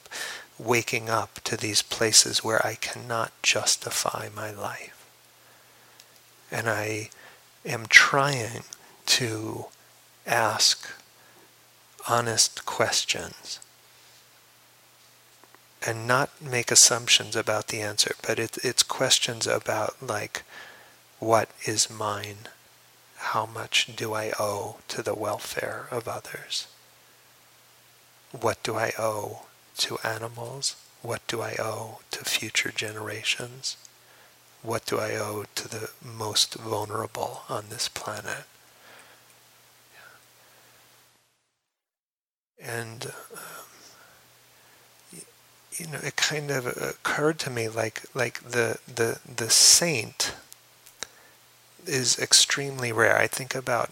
waking 0.58 1.10
up 1.10 1.40
to 1.44 1.58
these 1.58 1.82
places 1.82 2.44
where 2.44 2.66
I 2.66 2.76
cannot 2.76 3.32
justify 3.44 4.30
my 4.34 4.52
life. 4.52 5.06
And 6.52 6.70
I 6.70 7.10
am 7.66 7.86
trying 7.88 8.64
to 9.08 9.66
ask 10.26 10.90
honest 12.08 12.66
questions 12.66 13.60
and 15.86 16.08
not 16.08 16.30
make 16.42 16.72
assumptions 16.72 17.36
about 17.36 17.68
the 17.68 17.82
answer, 17.82 18.16
but 18.26 18.40
it, 18.40 18.58
it's 18.64 18.84
questions 18.84 19.46
about 19.46 20.02
like, 20.02 20.44
what 21.20 21.50
is 21.66 21.90
mine? 21.90 22.48
How 23.34 23.48
much 23.48 23.90
do 23.96 24.14
I 24.14 24.32
owe 24.40 24.78
to 24.88 25.02
the 25.02 25.16
welfare 25.16 25.88
of 25.90 26.08
others? 26.08 26.68
What 28.32 28.62
do 28.62 28.76
I 28.76 28.94
owe 29.00 29.48
to 29.78 29.98
animals? 30.04 30.76
What 31.02 31.26
do 31.28 31.42
I 31.42 31.56
owe 31.60 32.00
to 32.12 32.24
future 32.24 32.72
generations? 32.72 33.78
What 34.62 34.86
do 34.86 35.00
I 35.00 35.16
owe 35.16 35.46
to 35.56 35.68
the 35.68 35.90
most 36.04 36.54
vulnerable 36.54 37.42
on 37.50 37.66
this 37.70 37.90
planet? 37.90 38.46
And 42.60 43.12
um, 43.34 45.22
you 45.78 45.88
know, 45.88 46.00
it 46.04 46.16
kind 46.16 46.52
of 46.52 46.68
occurred 46.68 47.40
to 47.40 47.50
me 47.50 47.70
like 47.70 48.04
like 48.14 48.42
the 48.44 48.78
the 48.88 49.20
the 49.36 49.50
saint 49.50 50.36
is 51.88 52.18
extremely 52.20 52.92
rare. 52.92 53.18
I 53.18 53.28
think 53.28 53.56
about 53.56 53.92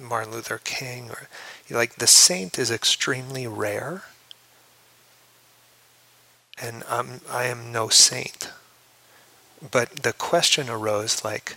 Martin 0.00 0.32
Luther 0.32 0.60
King 0.62 1.10
or 1.10 1.28
like 1.70 1.96
the 1.96 2.06
saint 2.06 2.58
is 2.58 2.70
extremely 2.70 3.46
rare 3.46 4.02
and 6.60 6.84
I'm, 6.88 7.20
I 7.30 7.44
am 7.44 7.72
no 7.72 7.88
saint. 7.88 8.50
But 9.70 10.02
the 10.02 10.12
question 10.12 10.68
arose 10.68 11.24
like, 11.24 11.56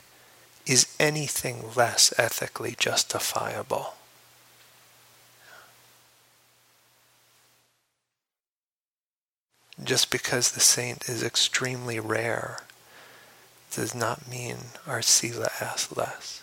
is 0.66 0.95
anything 0.99 1.64
less 1.76 2.14
ethically 2.18 2.76
justifiable? 2.78 3.93
Just 9.84 10.10
because 10.10 10.51
the 10.51 10.60
saint 10.60 11.08
is 11.08 11.22
extremely 11.22 11.99
rare 11.99 12.62
does 13.72 13.93
not 13.93 14.28
mean 14.28 14.57
our 14.88 15.01
sila 15.01 15.49
is 15.76 15.95
less. 15.95 16.41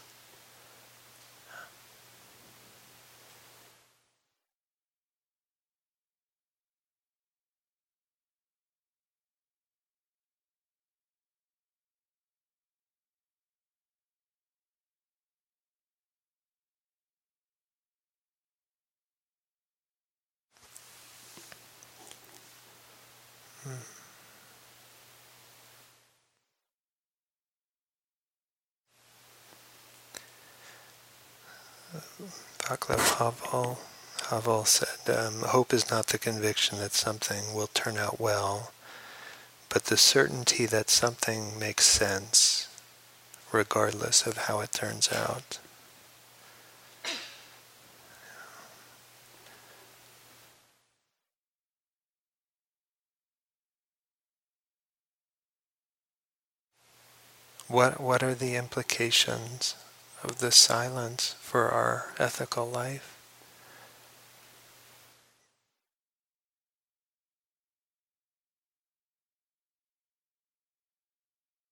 Vaclav 32.64 33.18
Havel, 33.18 33.78
Havel 34.30 34.64
said, 34.64 35.14
um, 35.14 35.42
Hope 35.42 35.74
is 35.74 35.90
not 35.90 36.06
the 36.06 36.18
conviction 36.18 36.78
that 36.78 36.94
something 36.94 37.54
will 37.54 37.66
turn 37.66 37.98
out 37.98 38.18
well, 38.18 38.72
but 39.68 39.84
the 39.84 39.98
certainty 39.98 40.64
that 40.64 40.88
something 40.88 41.58
makes 41.58 41.84
sense 41.84 42.68
regardless 43.52 44.26
of 44.26 44.38
how 44.48 44.60
it 44.60 44.72
turns 44.72 45.12
out. 45.12 45.58
What, 57.68 58.00
what 58.00 58.22
are 58.22 58.34
the 58.34 58.56
implications 58.56 59.74
of 60.24 60.38
this 60.38 60.56
silence 60.56 61.36
for 61.38 61.68
our 61.68 62.14
ethical 62.18 62.66
life? 62.66 63.16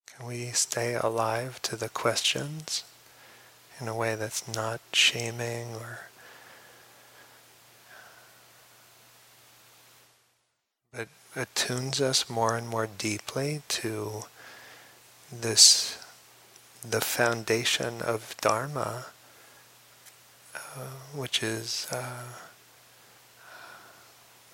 Can 0.06 0.26
we 0.26 0.50
stay 0.50 0.94
alive 0.94 1.60
to 1.62 1.76
the 1.76 1.88
questions 1.88 2.84
in 3.80 3.88
a 3.88 3.96
way 3.96 4.14
that's 4.14 4.46
not 4.46 4.80
shaming 4.92 5.74
or 5.74 6.00
but 10.92 11.08
attunes 11.34 12.00
us 12.02 12.28
more 12.28 12.54
and 12.54 12.68
more 12.68 12.86
deeply 12.86 13.62
to 13.68 14.24
this 15.32 16.01
the 16.88 17.00
foundation 17.00 18.02
of 18.02 18.34
Dharma, 18.40 19.06
uh, 20.54 20.90
which 21.14 21.42
is 21.42 21.86
uh, 21.90 22.24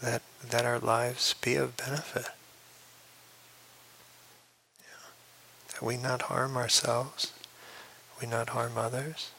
that 0.02 0.22
that 0.48 0.64
our 0.64 0.78
lives 0.78 1.34
be 1.40 1.56
of 1.56 1.76
benefit. 1.76 2.28
Yeah. 4.80 5.08
That 5.72 5.82
we 5.82 5.96
not 5.96 6.22
harm 6.22 6.56
ourselves, 6.56 7.32
we 8.20 8.26
not 8.26 8.50
harm 8.50 8.76
others. 8.76 9.30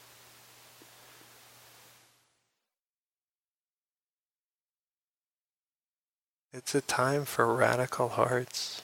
It's 6.52 6.74
a 6.74 6.82
time 6.82 7.26
for 7.26 7.54
radical 7.54 8.10
hearts. 8.10 8.82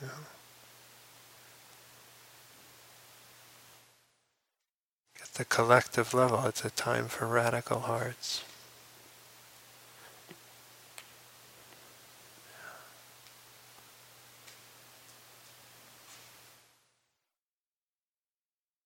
At 0.00 0.08
the 5.42 5.46
collective 5.46 6.14
level, 6.14 6.46
it's 6.46 6.64
a 6.64 6.70
time 6.70 7.08
for 7.08 7.26
radical 7.26 7.80
hearts. 7.80 8.44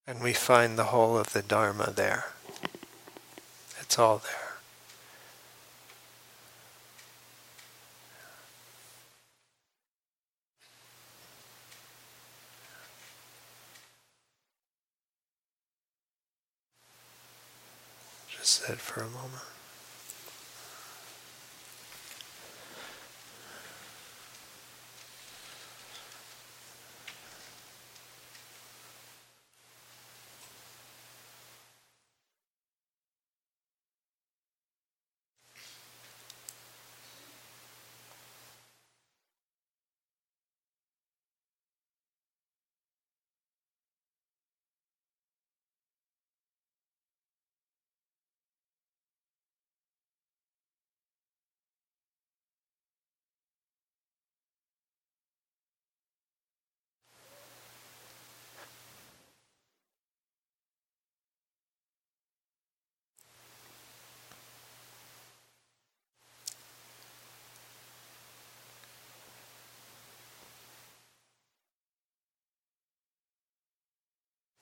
And 0.06 0.22
we 0.22 0.32
find 0.32 0.78
the 0.78 0.84
whole 0.84 1.18
of 1.18 1.34
the 1.34 1.42
Dharma 1.42 1.92
there. 1.94 2.24
It's 3.78 3.98
all 3.98 4.22
there. 4.24 4.45
Sit 18.46 18.78
for 18.78 19.00
a 19.00 19.08
moment. 19.08 19.55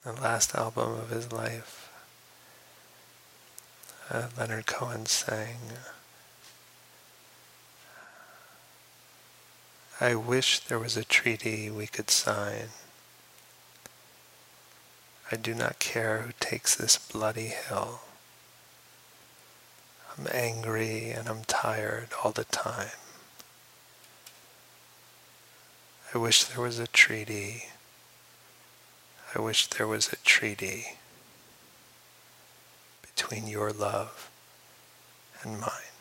the 0.04 0.12
last 0.12 0.54
album 0.54 0.92
of 0.92 1.08
his 1.08 1.32
life, 1.32 1.90
uh, 4.10 4.28
Leonard 4.36 4.66
Cohen 4.66 5.06
sang, 5.06 5.56
I 10.00 10.14
wish 10.14 10.58
there 10.58 10.78
was 10.78 10.96
a 10.96 11.04
treaty 11.04 11.70
we 11.70 11.86
could 11.86 12.10
sign. 12.10 12.68
I 15.32 15.36
do 15.36 15.54
not 15.54 15.78
care 15.78 16.18
who 16.18 16.32
takes 16.38 16.76
this 16.76 16.98
bloody 16.98 17.46
hill. 17.46 18.00
I'm 20.18 20.26
angry 20.32 21.10
and 21.10 21.28
I'm 21.28 21.44
tired 21.44 22.08
all 22.22 22.32
the 22.32 22.44
time. 22.44 22.90
I 26.14 26.18
wish 26.18 26.44
there 26.44 26.62
was 26.62 26.78
a 26.78 26.86
treaty 26.86 27.64
I 29.36 29.40
wish 29.40 29.66
there 29.66 29.88
was 29.88 30.12
a 30.12 30.16
treaty 30.16 30.96
between 33.02 33.48
your 33.48 33.72
love 33.72 34.30
and 35.42 35.60
mine. 35.60 35.93